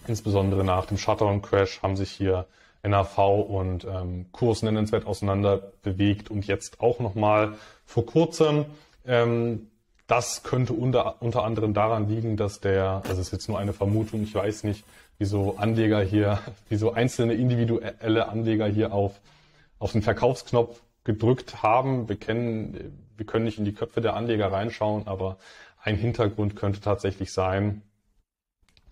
Insbesondere 0.07 0.65
nach 0.65 0.87
dem 0.87 0.99
Shutdown-Crash 0.99 1.83
haben 1.83 1.97
sich 1.97 2.11
hier 2.11 2.47
NAV 2.83 3.19
und 3.19 3.85
ähm, 3.85 4.27
Kurs 4.33 4.63
nennenswert 4.63 5.07
auseinander 5.07 5.73
bewegt 5.83 6.31
und 6.31 6.47
jetzt 6.47 6.81
auch 6.81 7.01
nochmal 7.01 7.55
vor 7.85 8.07
kurzem. 8.07 8.67
Ähm, 9.07 9.69
das 10.07 10.43
könnte 10.43 10.73
unter, 10.73 11.21
unter 11.21 11.45
anderem 11.45 11.75
daran 11.75 12.09
liegen, 12.09 12.37
dass 12.37 12.61
der, 12.61 13.03
das 13.07 13.19
ist 13.19 13.31
jetzt 13.31 13.49
nur 13.49 13.59
eine 13.59 13.75
Vermutung, 13.75 14.23
ich 14.23 14.35
weiß 14.35 14.65
nicht, 14.65 14.85
wieso 15.19 15.57
Anleger 15.57 16.01
hier, 16.01 16.39
wieso 16.69 16.93
einzelne 16.93 17.35
individuelle 17.35 18.29
Anleger 18.29 18.67
hier 18.67 18.93
auf, 18.93 19.21
auf 19.79 19.93
den 19.93 20.03
Verkaufsknopf 20.03 20.81
gedrückt 21.05 21.63
haben. 21.63 22.09
Wir 22.09 22.17
kennen, 22.17 23.08
wir 23.19 23.27
können 23.27 23.45
nicht 23.45 23.59
in 23.59 23.65
die 23.65 23.75
Köpfe 23.75 24.01
der 24.01 24.15
Anleger 24.15 24.51
reinschauen, 24.51 25.07
aber 25.07 25.37
ein 25.83 25.97
Hintergrund 25.97 26.57
könnte 26.57 26.81
tatsächlich 26.81 27.33
sein, 27.33 27.83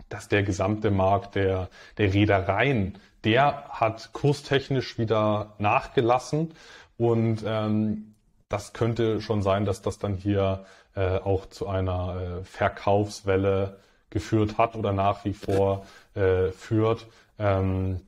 dass 0.08 0.28
der 0.28 0.42
gesamte 0.42 0.90
Markt 0.90 1.34
der, 1.34 1.68
der 1.98 2.12
Reedereien, 2.12 2.98
der 3.24 3.64
hat 3.70 4.12
kurstechnisch 4.12 4.98
wieder 4.98 5.54
nachgelassen 5.58 6.54
und 6.96 7.42
ähm, 7.46 8.14
das 8.48 8.72
könnte 8.72 9.20
schon 9.20 9.42
sein, 9.42 9.64
dass 9.64 9.82
das 9.82 9.98
dann 9.98 10.14
hier 10.14 10.64
äh, 10.94 11.18
auch 11.18 11.46
zu 11.46 11.66
einer 11.66 12.40
äh, 12.40 12.44
Verkaufswelle 12.44 13.78
geführt 14.10 14.58
hat 14.58 14.76
oder 14.76 14.92
nach 14.92 15.24
wie 15.24 15.34
vor 15.34 15.86
äh, 16.14 16.50
führt. 16.52 17.06
Ähm, 17.38 18.00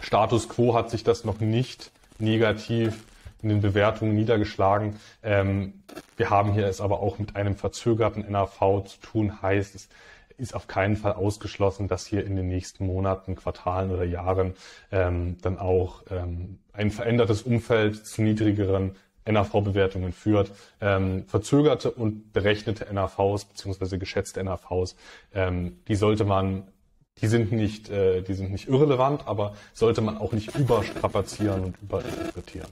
Status 0.00 0.48
quo 0.48 0.74
hat 0.74 0.90
sich 0.90 1.04
das 1.04 1.24
noch 1.24 1.40
nicht 1.40 1.90
negativ 2.18 3.04
in 3.42 3.48
den 3.48 3.60
Bewertungen 3.60 4.14
niedergeschlagen. 4.14 4.96
Ähm, 5.22 5.82
wir 6.16 6.30
haben 6.30 6.52
hier 6.52 6.66
es 6.66 6.80
aber 6.80 7.00
auch 7.00 7.18
mit 7.18 7.36
einem 7.36 7.56
verzögerten 7.56 8.30
NAV 8.30 8.84
zu 8.84 9.00
tun, 9.00 9.42
heißt 9.42 9.74
es 9.74 9.88
ist 10.40 10.54
auf 10.54 10.66
keinen 10.66 10.96
Fall 10.96 11.12
ausgeschlossen, 11.12 11.86
dass 11.86 12.06
hier 12.06 12.24
in 12.24 12.34
den 12.34 12.48
nächsten 12.48 12.86
Monaten, 12.86 13.36
Quartalen 13.36 13.90
oder 13.90 14.04
Jahren 14.04 14.54
ähm, 14.90 15.36
dann 15.42 15.58
auch 15.58 16.02
ähm, 16.10 16.58
ein 16.72 16.90
verändertes 16.90 17.42
Umfeld 17.42 18.06
zu 18.06 18.22
niedrigeren 18.22 18.96
NAV-Bewertungen 19.26 20.12
führt. 20.12 20.50
Ähm, 20.80 21.24
verzögerte 21.26 21.90
und 21.90 22.32
berechnete 22.32 22.92
NAVs 22.92 23.44
beziehungsweise 23.44 23.98
geschätzte 23.98 24.42
NAVs, 24.42 24.96
ähm, 25.34 25.78
die 25.88 25.94
sollte 25.94 26.24
man, 26.24 26.64
die 27.20 27.26
sind 27.26 27.52
nicht, 27.52 27.90
äh, 27.90 28.22
die 28.22 28.34
sind 28.34 28.50
nicht 28.50 28.68
irrelevant, 28.68 29.26
aber 29.26 29.54
sollte 29.74 30.00
man 30.00 30.16
auch 30.16 30.32
nicht 30.32 30.56
überstrapazieren 30.56 31.64
und 31.64 31.76
überinterpretieren. 31.82 32.68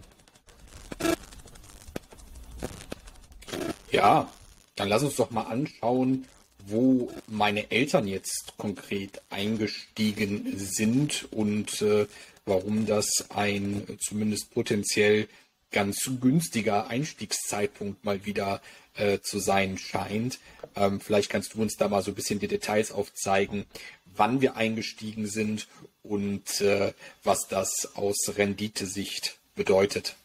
Ja, 3.98 4.32
dann 4.76 4.88
lass 4.88 5.02
uns 5.02 5.16
doch 5.16 5.30
mal 5.30 5.42
anschauen, 5.42 6.26
wo 6.66 7.10
meine 7.26 7.70
Eltern 7.70 8.06
jetzt 8.06 8.54
konkret 8.56 9.20
eingestiegen 9.28 10.56
sind 10.56 11.26
und 11.32 11.82
äh, 11.82 12.06
warum 12.44 12.86
das 12.86 13.26
ein 13.30 13.98
zumindest 14.00 14.52
potenziell 14.54 15.28
ganz 15.70 16.10
günstiger 16.20 16.88
Einstiegszeitpunkt 16.88 18.04
mal 18.04 18.24
wieder 18.24 18.62
äh, 18.94 19.18
zu 19.20 19.38
sein 19.38 19.78
scheint. 19.78 20.38
Ähm, 20.76 21.00
vielleicht 21.00 21.30
kannst 21.30 21.54
du 21.54 21.62
uns 21.62 21.76
da 21.76 21.88
mal 21.88 22.02
so 22.02 22.12
ein 22.12 22.14
bisschen 22.14 22.38
die 22.38 22.48
Details 22.48 22.92
aufzeigen, 22.92 23.66
wann 24.04 24.40
wir 24.40 24.56
eingestiegen 24.56 25.26
sind 25.26 25.66
und 26.02 26.60
äh, 26.60 26.92
was 27.24 27.48
das 27.48 27.96
aus 27.96 28.32
Renditesicht 28.36 29.38
bedeutet. 29.54 30.16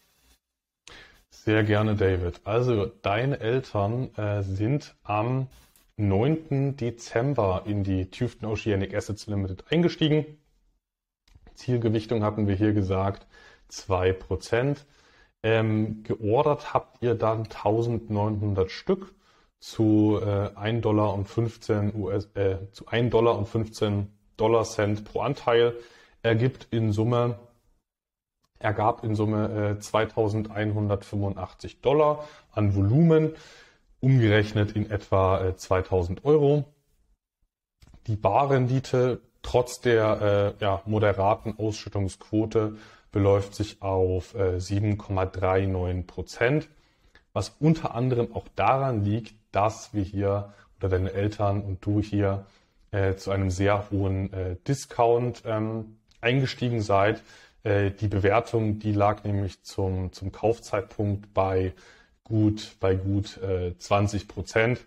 Sehr 1.46 1.66
gerne, 1.66 1.96
David. 1.96 2.40
Also 2.46 2.86
deine 2.86 3.42
Eltern 3.42 4.16
äh, 4.16 4.44
sind 4.44 4.96
am 5.04 5.48
9. 5.98 6.78
Dezember 6.78 7.64
in 7.66 7.84
die 7.84 8.10
Tufton 8.10 8.48
Oceanic 8.48 8.96
Assets 8.96 9.28
Limited 9.28 9.66
eingestiegen. 9.70 10.26
Zielgewichtung 11.54 12.24
hatten 12.24 12.48
wir 12.48 12.56
hier 12.56 12.72
gesagt 12.72 13.28
2%. 13.70 14.86
Ähm, 15.44 16.04
geordert 16.04 16.74
habt 16.74 17.04
ihr 17.04 17.14
dann 17.14 17.40
1900 17.40 18.72
Stück 18.72 19.14
zu 19.60 20.22
äh, 20.24 20.50
1 20.56 20.82
Dollar 20.82 21.14
und 21.14 21.28
15 21.28 21.94
US, 21.94 22.30
äh, 22.36 22.72
zu 22.72 22.88
1 22.88 23.12
Dollar 23.12 23.38
und 23.38 23.50
15 23.50 24.08
Dollar 24.38 24.64
Cent 24.64 25.04
pro 25.04 25.20
Anteil. 25.20 25.76
Ergibt 26.22 26.70
in 26.72 26.94
Summe, 26.94 27.38
ergab 28.64 29.04
in 29.04 29.16
Summe 29.16 29.78
äh, 29.78 29.80
2185 29.80 31.82
Dollar 31.82 32.24
an 32.52 32.76
Volumen, 32.76 33.34
umgerechnet 34.00 34.74
in 34.74 34.90
etwa 34.90 35.44
äh, 35.44 35.56
2000 35.56 36.26
Euro. 36.26 36.66
Die 38.08 38.16
Barrendite 38.16 39.22
trotz 39.42 39.82
der 39.82 40.56
äh, 40.60 40.64
ja, 40.64 40.82
moderaten 40.86 41.58
Ausschüttungsquote 41.58 42.78
beläuft 43.12 43.56
sich 43.56 43.82
auf 43.82 44.34
äh, 44.36 44.58
7,39 44.58 46.08
Prozent, 46.08 46.70
was 47.32 47.56
unter 47.60 47.96
anderem 47.96 48.34
auch 48.34 48.48
daran 48.56 49.04
liegt, 49.04 49.36
dass 49.52 49.94
wir 49.94 50.04
hier 50.04 50.54
oder 50.80 50.90
deine 50.90 51.14
Eltern 51.14 51.62
und 51.62 51.86
du 51.86 52.02
hier 52.02 52.46
äh, 52.92 53.16
zu 53.16 53.32
einem 53.32 53.50
sehr 53.50 53.90
hohen 53.92 54.34
äh, 54.34 54.56
Discount 54.68 55.44
ähm, 55.46 55.98
eingestiegen 56.22 56.82
seid. 56.82 57.22
Äh, 57.64 57.92
die 57.92 58.08
Bewertung, 58.08 58.80
die 58.80 58.92
lag 58.92 59.24
nämlich 59.24 59.64
zum, 59.64 60.12
zum 60.12 60.32
Kaufzeitpunkt 60.32 61.34
bei 61.34 61.74
gut, 62.24 62.76
bei 62.80 62.96
gut 62.96 63.38
äh, 63.38 63.78
20 63.78 64.28
Prozent. 64.28 64.82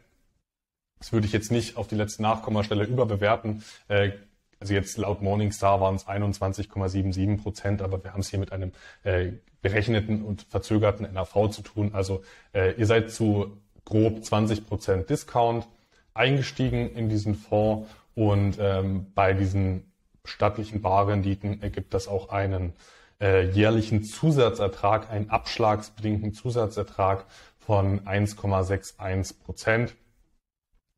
Das 0.98 1.12
würde 1.12 1.26
ich 1.26 1.32
jetzt 1.32 1.50
nicht 1.50 1.76
auf 1.76 1.86
die 1.88 1.94
letzte 1.94 2.22
Nachkommastelle 2.22 2.84
überbewerten. 2.84 3.62
Äh, 3.88 4.12
also 4.58 4.72
jetzt 4.72 4.96
laut 4.96 5.20
Morningstar 5.20 5.80
waren 5.80 5.96
es 5.96 6.06
21,77 6.06 7.42
Prozent, 7.42 7.82
aber 7.82 8.02
wir 8.02 8.12
haben 8.12 8.20
es 8.20 8.30
hier 8.30 8.38
mit 8.38 8.52
einem 8.52 8.72
äh, 9.04 9.32
berechneten 9.60 10.22
und 10.22 10.42
verzögerten 10.42 11.12
NAV 11.12 11.50
zu 11.50 11.62
tun. 11.62 11.90
Also 11.92 12.22
äh, 12.54 12.72
ihr 12.78 12.86
seid 12.86 13.10
zu 13.10 13.58
grob 13.84 14.24
20 14.24 14.66
Prozent 14.66 15.10
Discount 15.10 15.66
eingestiegen 16.14 16.90
in 16.90 17.08
diesen 17.08 17.34
Fonds 17.34 17.90
und 18.14 18.56
ähm, 18.58 19.06
bei 19.14 19.34
diesen 19.34 19.92
stattlichen 20.26 20.82
Barrenditen 20.82 21.62
ergibt 21.62 21.94
das 21.94 22.08
auch 22.08 22.30
einen 22.30 22.74
äh, 23.20 23.48
jährlichen 23.50 24.04
Zusatzertrag, 24.04 25.10
einen 25.10 25.30
abschlagsbedingten 25.30 26.34
Zusatzertrag 26.34 27.24
von 27.58 28.00
1,61 28.00 29.42
Prozent 29.42 29.94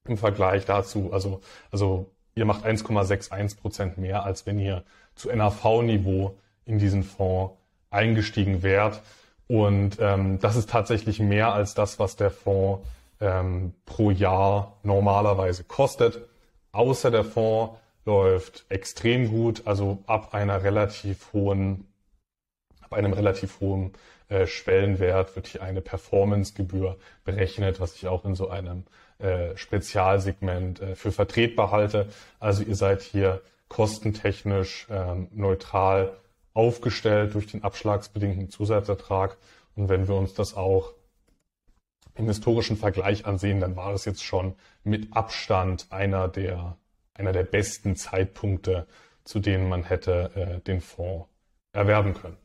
im 0.07 0.17
Vergleich 0.17 0.65
dazu. 0.65 1.13
Also, 1.13 1.41
also 1.71 2.11
ihr 2.35 2.45
macht 2.45 2.65
1,61 2.65 3.61
Prozent 3.61 3.99
mehr, 3.99 4.25
als 4.25 4.47
wenn 4.47 4.59
ihr 4.59 4.85
zu 5.15 5.31
NAV-Niveau 5.31 6.37
in 6.65 6.79
diesen 6.79 7.03
Fonds 7.03 7.55
eingestiegen 7.91 8.63
wärt. 8.63 9.03
Und 9.47 9.97
ähm, 10.01 10.39
das 10.41 10.57
ist 10.57 10.69
tatsächlich 10.69 11.21
mehr 11.21 11.53
als 11.53 11.75
das, 11.75 11.99
was 11.99 12.17
der 12.17 12.31
Fonds 12.31 12.87
ähm, 13.21 13.73
pro 13.87 14.11
Jahr 14.11 14.77
normalerweise 14.83 15.65
kostet. 15.65 16.21
Außer 16.73 17.11
der 17.11 17.25
Fonds 17.25 17.75
läuft 18.09 18.65
extrem 18.71 19.29
gut, 19.29 19.67
also 19.67 20.03
ab 20.07 20.33
einer 20.33 20.63
relativ 20.63 21.31
hohen, 21.35 21.87
ab 22.81 22.95
einem 22.95 23.13
relativ 23.13 23.61
hohen 23.61 23.93
äh, 24.31 24.47
Schwellenwert 24.47 25.37
wird 25.37 25.47
hier 25.47 25.63
eine 25.63 25.83
Performancegebühr 25.83 26.97
berechnet, 27.25 27.81
was 27.81 27.95
ich 27.97 28.09
auch 28.09 28.25
in 28.25 28.35
so 28.35 28.49
einem 28.49 28.85
äh, 29.19 29.55
Spezialsegment 29.57 30.81
äh, 30.81 30.95
für 30.95 31.13
vertretbar 31.13 31.71
halte. 31.71 32.09
Also 32.41 32.63
ihr 32.63 32.77
seid 32.77 33.03
hier 33.03 33.43
kostentechnisch 33.69 34.87
ähm, 34.91 35.29
neutral 35.31 36.17
aufgestellt 36.55 37.35
durch 37.35 37.47
den 37.47 37.63
abschlagsbedingten 37.63 38.49
Zusatzertrag. 38.49 39.37
Und 39.77 39.91
wenn 39.91 40.09
wir 40.09 40.15
uns 40.15 40.33
das 40.33 40.57
auch 40.57 40.95
im 42.15 42.27
historischen 42.27 42.79
Vergleich 42.79 43.27
ansehen, 43.27 43.61
dann 43.61 43.77
war 43.77 43.93
es 43.93 44.07
jetzt 44.07 44.25
schon 44.25 44.55
mit 44.83 45.15
Abstand 45.15 45.89
einer 45.91 46.27
der, 46.27 46.79
einer 47.19 47.33
der 47.33 47.45
besten 47.45 47.97
Zeitpunkte, 47.97 48.87
zu 49.25 49.41
denen 49.41 49.69
man 49.69 49.85
hätte 49.85 50.31
äh, 50.35 50.61
den 50.61 50.81
Fonds 50.81 51.29
erwerben 51.73 52.15
können. 52.15 52.37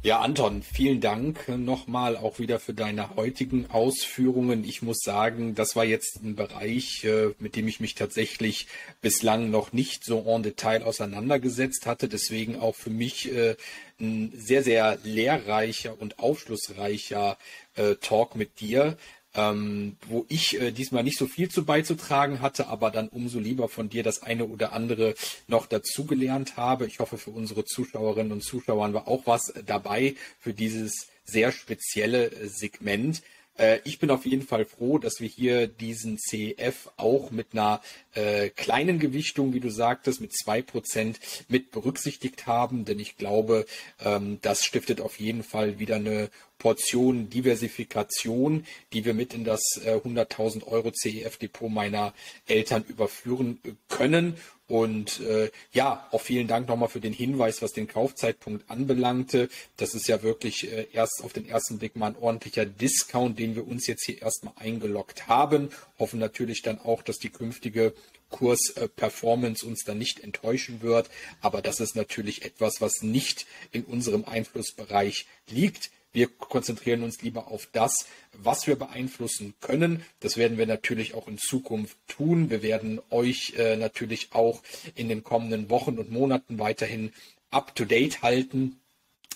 Ja, 0.00 0.20
Anton, 0.20 0.62
vielen 0.62 1.00
Dank 1.00 1.48
nochmal 1.48 2.16
auch 2.16 2.38
wieder 2.38 2.60
für 2.60 2.72
deine 2.72 3.16
heutigen 3.16 3.68
Ausführungen. 3.68 4.62
Ich 4.62 4.80
muss 4.80 4.98
sagen, 5.00 5.56
das 5.56 5.74
war 5.74 5.84
jetzt 5.84 6.22
ein 6.22 6.36
Bereich, 6.36 7.02
äh, 7.02 7.34
mit 7.40 7.56
dem 7.56 7.66
ich 7.66 7.80
mich 7.80 7.96
tatsächlich 7.96 8.68
bislang 9.00 9.50
noch 9.50 9.72
nicht 9.72 10.04
so 10.04 10.24
en 10.24 10.44
Detail 10.44 10.84
auseinandergesetzt 10.84 11.84
hatte. 11.86 12.08
Deswegen 12.08 12.60
auch 12.60 12.76
für 12.76 12.90
mich 12.90 13.32
äh, 13.32 13.56
ein 14.00 14.32
sehr, 14.36 14.62
sehr 14.62 14.98
lehrreicher 15.02 16.00
und 16.00 16.20
aufschlussreicher 16.20 17.36
äh, 17.74 17.96
Talk 17.96 18.36
mit 18.36 18.60
dir 18.60 18.96
ähm, 19.38 19.96
wo 20.08 20.26
ich 20.28 20.60
äh, 20.60 20.72
diesmal 20.72 21.04
nicht 21.04 21.16
so 21.16 21.26
viel 21.26 21.48
zu 21.48 21.64
beizutragen 21.64 22.40
hatte, 22.40 22.66
aber 22.66 22.90
dann 22.90 23.08
umso 23.08 23.38
lieber 23.38 23.68
von 23.68 23.88
dir 23.88 24.02
das 24.02 24.22
eine 24.22 24.46
oder 24.46 24.72
andere 24.72 25.14
noch 25.46 25.66
dazugelernt 25.66 26.56
habe. 26.56 26.86
Ich 26.86 26.98
hoffe, 26.98 27.18
für 27.18 27.30
unsere 27.30 27.64
Zuschauerinnen 27.64 28.32
und 28.32 28.42
Zuschauer 28.42 28.92
war 28.92 29.06
auch 29.06 29.26
was 29.26 29.52
dabei 29.64 30.16
für 30.40 30.54
dieses 30.54 31.06
sehr 31.24 31.52
spezielle 31.52 32.32
äh, 32.32 32.48
Segment. 32.48 33.22
Äh, 33.56 33.78
ich 33.84 34.00
bin 34.00 34.10
auf 34.10 34.26
jeden 34.26 34.42
Fall 34.42 34.64
froh, 34.64 34.98
dass 34.98 35.20
wir 35.20 35.28
hier 35.28 35.68
diesen 35.68 36.18
CEF 36.18 36.90
auch 36.96 37.30
mit 37.30 37.48
einer 37.52 37.80
äh, 38.14 38.48
kleinen 38.50 38.98
Gewichtung, 38.98 39.52
wie 39.52 39.60
du 39.60 39.70
sagtest, 39.70 40.20
mit 40.20 40.32
zwei 40.36 40.62
Prozent 40.62 41.20
mit 41.48 41.70
berücksichtigt 41.70 42.48
haben, 42.48 42.84
denn 42.84 42.98
ich 42.98 43.16
glaube, 43.16 43.66
ähm, 44.04 44.38
das 44.42 44.64
stiftet 44.64 45.00
auf 45.00 45.20
jeden 45.20 45.44
Fall 45.44 45.78
wieder 45.78 45.96
eine 45.96 46.28
Portion 46.58 47.30
Diversifikation, 47.30 48.66
die 48.92 49.04
wir 49.04 49.14
mit 49.14 49.34
in 49.34 49.44
das 49.44 49.60
äh, 49.84 49.94
100.000 49.94 50.66
Euro 50.66 50.90
CEF-Depot 50.92 51.70
meiner 51.70 52.12
Eltern 52.46 52.84
überführen 52.88 53.60
können. 53.88 54.34
Und 54.68 55.20
äh, 55.20 55.50
ja, 55.72 56.06
auch 56.10 56.20
vielen 56.20 56.46
Dank 56.46 56.68
nochmal 56.68 56.90
für 56.90 57.00
den 57.00 57.14
Hinweis, 57.14 57.62
was 57.62 57.72
den 57.72 57.88
Kaufzeitpunkt 57.88 58.70
anbelangte. 58.70 59.48
Das 59.78 59.94
ist 59.94 60.08
ja 60.08 60.22
wirklich 60.22 60.70
äh, 60.70 60.86
erst 60.92 61.22
auf 61.24 61.32
den 61.32 61.48
ersten 61.48 61.78
Blick 61.78 61.96
mal 61.96 62.08
ein 62.08 62.16
ordentlicher 62.20 62.66
Discount, 62.66 63.38
den 63.38 63.56
wir 63.56 63.66
uns 63.66 63.86
jetzt 63.86 64.04
hier 64.04 64.20
erstmal 64.20 64.52
eingeloggt 64.58 65.26
haben. 65.26 65.70
Hoffen 65.98 66.18
natürlich 66.18 66.60
dann 66.60 66.78
auch, 66.78 67.00
dass 67.00 67.16
die 67.16 67.30
künftige 67.30 67.94
Kursperformance 68.28 69.64
uns 69.64 69.84
dann 69.84 69.96
nicht 69.96 70.20
enttäuschen 70.20 70.82
wird. 70.82 71.08
Aber 71.40 71.62
das 71.62 71.80
ist 71.80 71.96
natürlich 71.96 72.44
etwas, 72.44 72.82
was 72.82 73.00
nicht 73.00 73.46
in 73.72 73.84
unserem 73.84 74.26
Einflussbereich 74.26 75.26
liegt. 75.48 75.90
Wir 76.18 76.26
konzentrieren 76.26 77.04
uns 77.04 77.22
lieber 77.22 77.46
auf 77.46 77.68
das, 77.70 78.08
was 78.32 78.66
wir 78.66 78.74
beeinflussen 78.74 79.54
können. 79.60 80.04
Das 80.18 80.36
werden 80.36 80.58
wir 80.58 80.66
natürlich 80.66 81.14
auch 81.14 81.28
in 81.28 81.38
Zukunft 81.38 81.96
tun. 82.08 82.50
Wir 82.50 82.60
werden 82.60 83.00
euch 83.10 83.54
äh, 83.56 83.76
natürlich 83.76 84.30
auch 84.32 84.64
in 84.96 85.08
den 85.08 85.22
kommenden 85.22 85.70
Wochen 85.70 85.96
und 85.96 86.10
Monaten 86.10 86.58
weiterhin 86.58 87.12
up 87.52 87.76
to 87.76 87.84
date 87.84 88.20
halten 88.22 88.80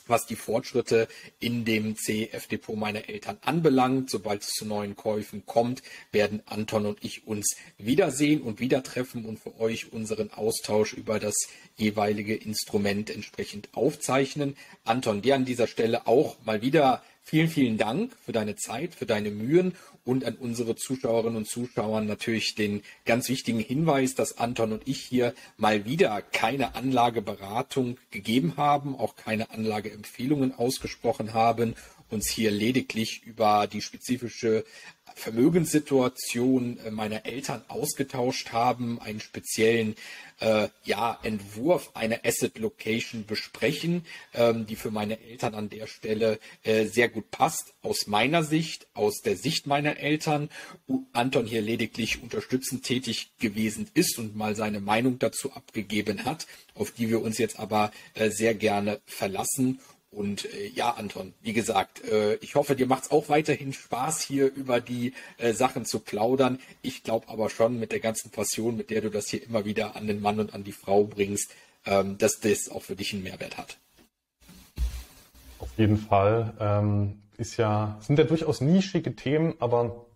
was 0.09 0.27
die 0.27 0.37
Fortschritte 0.37 1.09
in 1.41 1.65
dem 1.65 1.97
CEF-Depot 1.97 2.77
meiner 2.77 3.09
Eltern 3.09 3.39
anbelangt. 3.43 4.11
Sobald 4.11 4.43
es 4.43 4.49
zu 4.49 4.65
neuen 4.65 4.97
Käufen 4.97 5.45
kommt, 5.47 5.83
werden 6.11 6.43
Anton 6.47 6.87
und 6.87 6.99
ich 7.03 7.27
uns 7.27 7.57
wiedersehen 7.79 8.43
und 8.43 8.61
wieder 8.61 8.83
treffen 8.83 9.25
und 9.25 9.39
für 9.39 9.59
euch 9.61 9.93
unseren 9.93 10.31
Austausch 10.33 10.93
über 10.93 11.19
das 11.19 11.35
jeweilige 11.77 12.35
Instrument 12.35 13.11
entsprechend 13.11 13.69
aufzeichnen. 13.73 14.57
Anton, 14.85 15.23
dir 15.23 15.35
an 15.35 15.45
dieser 15.45 15.67
Stelle 15.67 16.07
auch 16.07 16.37
mal 16.45 16.63
wieder 16.63 17.03
vielen, 17.23 17.49
vielen 17.49 17.79
Dank 17.79 18.13
für 18.25 18.33
deine 18.33 18.57
Zeit, 18.57 18.95
für 18.95 19.07
deine 19.07 19.31
Mühen 19.31 19.75
und 20.05 20.25
an 20.25 20.35
unsere 20.35 20.75
Zuschauerinnen 20.75 21.37
und 21.37 21.49
Zuschauer 21.49 22.01
natürlich 22.01 22.55
den 22.55 22.83
ganz 23.05 23.29
wichtigen 23.29 23.61
Hinweis, 23.61 24.15
dass 24.15 24.39
Anton 24.39 24.73
und 24.73 24.89
ich 24.89 25.01
hier 25.01 25.35
mal 25.57 25.85
wieder 25.85 26.21
keine 26.23 26.75
Anlageberatung 26.75 27.99
gegeben 28.11 28.55
haben, 28.57 28.97
auch 28.97 29.17
keine 29.17 29.51
Anlageempfehlungen 29.51 30.55
ausgesprochen 30.55 31.35
haben, 31.35 31.75
uns 32.13 32.29
hier 32.29 32.51
lediglich 32.51 33.23
über 33.25 33.67
die 33.67 33.83
spezifische 33.83 34.65
Vermögenssituation 35.15 36.79
äh, 36.79 36.91
meiner 36.91 37.27
Eltern 37.27 37.63
ausgetauscht 37.69 38.53
haben, 38.53 39.01
einen 39.01 39.21
speziellen 39.21 39.95
äh, 40.41 40.69
ja, 40.85 41.19
Entwurf 41.23 41.91
einer 41.95 42.21
Asset 42.25 42.59
Location 42.59 43.27
besprechen, 43.27 44.05
ähm, 44.35 44.67
die 44.67 44.77
für 44.77 44.91
meine 44.91 45.21
Eltern 45.21 45.55
an 45.55 45.69
der 45.69 45.87
Stelle 45.87 46.39
äh, 46.63 46.87
sehr 46.87 47.09
gut 47.09 47.31
passt. 47.31 47.75
Aus 47.83 48.07
meiner 48.07 48.43
Sicht, 48.43 48.87
aus 48.95 49.21
der 49.23 49.37
Sicht 49.37 49.67
meiner 49.67 49.99
Eltern, 49.99 50.49
Anton 51.13 51.47
hier 51.47 51.63
lediglich 51.63 52.23
unterstützend 52.23 52.85
tätig 52.85 53.33
gewesen 53.39 53.89
ist 53.95 54.19
und 54.19 54.35
mal 54.35 54.57
seine 54.57 54.81
Meinung 54.81 55.19
dazu 55.19 55.53
abgegeben 55.53 56.25
hat, 56.25 56.47
auf 56.75 56.91
die 56.91 57.09
wir 57.09 57.21
uns 57.23 57.39
jetzt 57.39 57.59
aber 57.59 57.93
äh, 58.15 58.31
sehr 58.31 58.55
gerne 58.55 59.01
verlassen 59.05 59.81
und 60.13 60.45
äh, 60.45 60.69
ja, 60.69 60.91
Anton, 60.91 61.33
wie 61.41 61.55
gesagt, 61.55 62.05
äh, 62.05 62.35
ich 62.37 62.55
hoffe, 62.55 62.77
dir 62.77 62.87
macht 62.87 63.05
es 63.05 63.11
auch 63.11 63.31
weiterhin 63.31 63.73
Spaß, 63.73 64.21
hier 64.21 64.53
über 64.55 64.81
die 64.81 65.15
äh, 65.39 65.55
Sachen 65.55 65.87
zu 65.87 66.01
plaudern. 66.01 66.59
Ich 66.83 67.03
glaube 67.03 67.29
aber 67.29 67.49
schon 67.49 67.81
mit 67.81 67.93
der 67.93 68.01
ganzen 68.01 68.31
Passion, 68.31 68.77
mit 68.77 68.91
der 68.91 69.01
du 69.01 69.09
das 69.09 69.29
hier 69.29 69.43
immer 69.43 69.65
wieder 69.65 69.97
an 69.97 70.07
den 70.07 70.21
Mann 70.21 70.39
und 70.39 70.53
an 70.55 70.65
die 70.65 70.73
Frau 70.73 71.05
bringst, 71.05 71.55
ähm, 71.87 72.19
dass 72.19 72.41
das 72.41 72.69
auch 72.69 72.83
für 72.83 72.95
dich 72.95 73.15
einen 73.15 73.23
Mehrwert 73.23 73.57
hat. 73.57 73.79
Auf 75.59 75.71
jeden 75.79 75.97
Fall. 75.97 76.53
Ähm, 76.61 77.23
ist 77.39 77.57
ja, 77.57 77.97
sind 78.01 78.19
ja 78.19 78.25
durchaus 78.25 78.61
nischige 78.61 79.17
Themen, 79.17 79.55
aber 79.61 80.07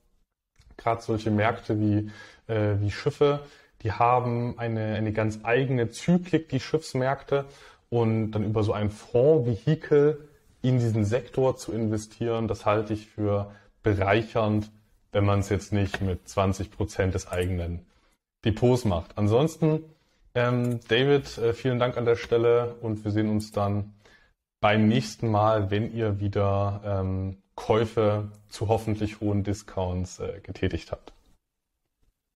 gerade 0.77 1.03
solche 1.03 1.31
Märkte 1.31 1.81
wie, 1.81 2.11
äh, 2.53 2.77
wie 2.81 2.91
Schiffe, 2.91 3.41
die 3.83 3.93
haben 3.93 4.59
eine, 4.59 4.95
eine 4.95 5.13
ganz 5.13 5.41
eigene 5.43 5.91
Zyklik, 5.91 6.51
die 6.51 6.61
Schiffsmärkte 6.61 7.47
und 7.91 8.33
dann 8.33 8.45
über 8.45 8.63
so 8.63 8.73
ein 8.73 8.91
Fondsvehikel 8.91 10.29
in 10.63 10.79
diesen 10.79 11.05
Sektor 11.05 11.57
zu 11.57 11.73
investieren, 11.73 12.49
das 12.49 12.67
halte 12.67 12.93
ich 12.93 13.07
für 13.07 13.53
bereichernd, 13.83 14.71
wenn 15.13 15.25
man 15.25 15.41
es 15.41 15.49
jetzt 15.49 15.73
nicht 15.73 16.01
mit 16.01 16.29
20 16.29 16.71
Prozent 16.71 17.15
des 17.15 17.29
eigenen 17.29 17.87
Depots 18.45 18.85
macht. 18.85 19.17
Ansonsten, 19.17 19.85
ähm, 20.35 20.81
David, 20.89 21.39
äh, 21.39 21.53
vielen 21.53 21.79
Dank 21.79 21.97
an 21.97 22.05
der 22.05 22.17
Stelle 22.17 22.75
und 22.81 23.05
wir 23.05 23.13
sehen 23.13 23.31
uns 23.31 23.53
dann 23.53 23.95
beim 24.61 24.89
nächsten 24.89 25.31
Mal, 25.31 25.71
wenn 25.71 25.93
ihr 25.95 26.21
wieder 26.21 26.83
ähm, 26.85 27.37
Käufe 27.55 28.29
zu 28.49 28.69
hoffentlich 28.69 29.21
hohen 29.21 29.45
Discounts 29.45 30.21
äh, 30.21 30.41
getätigt 30.43 30.93
habt. 30.93 31.16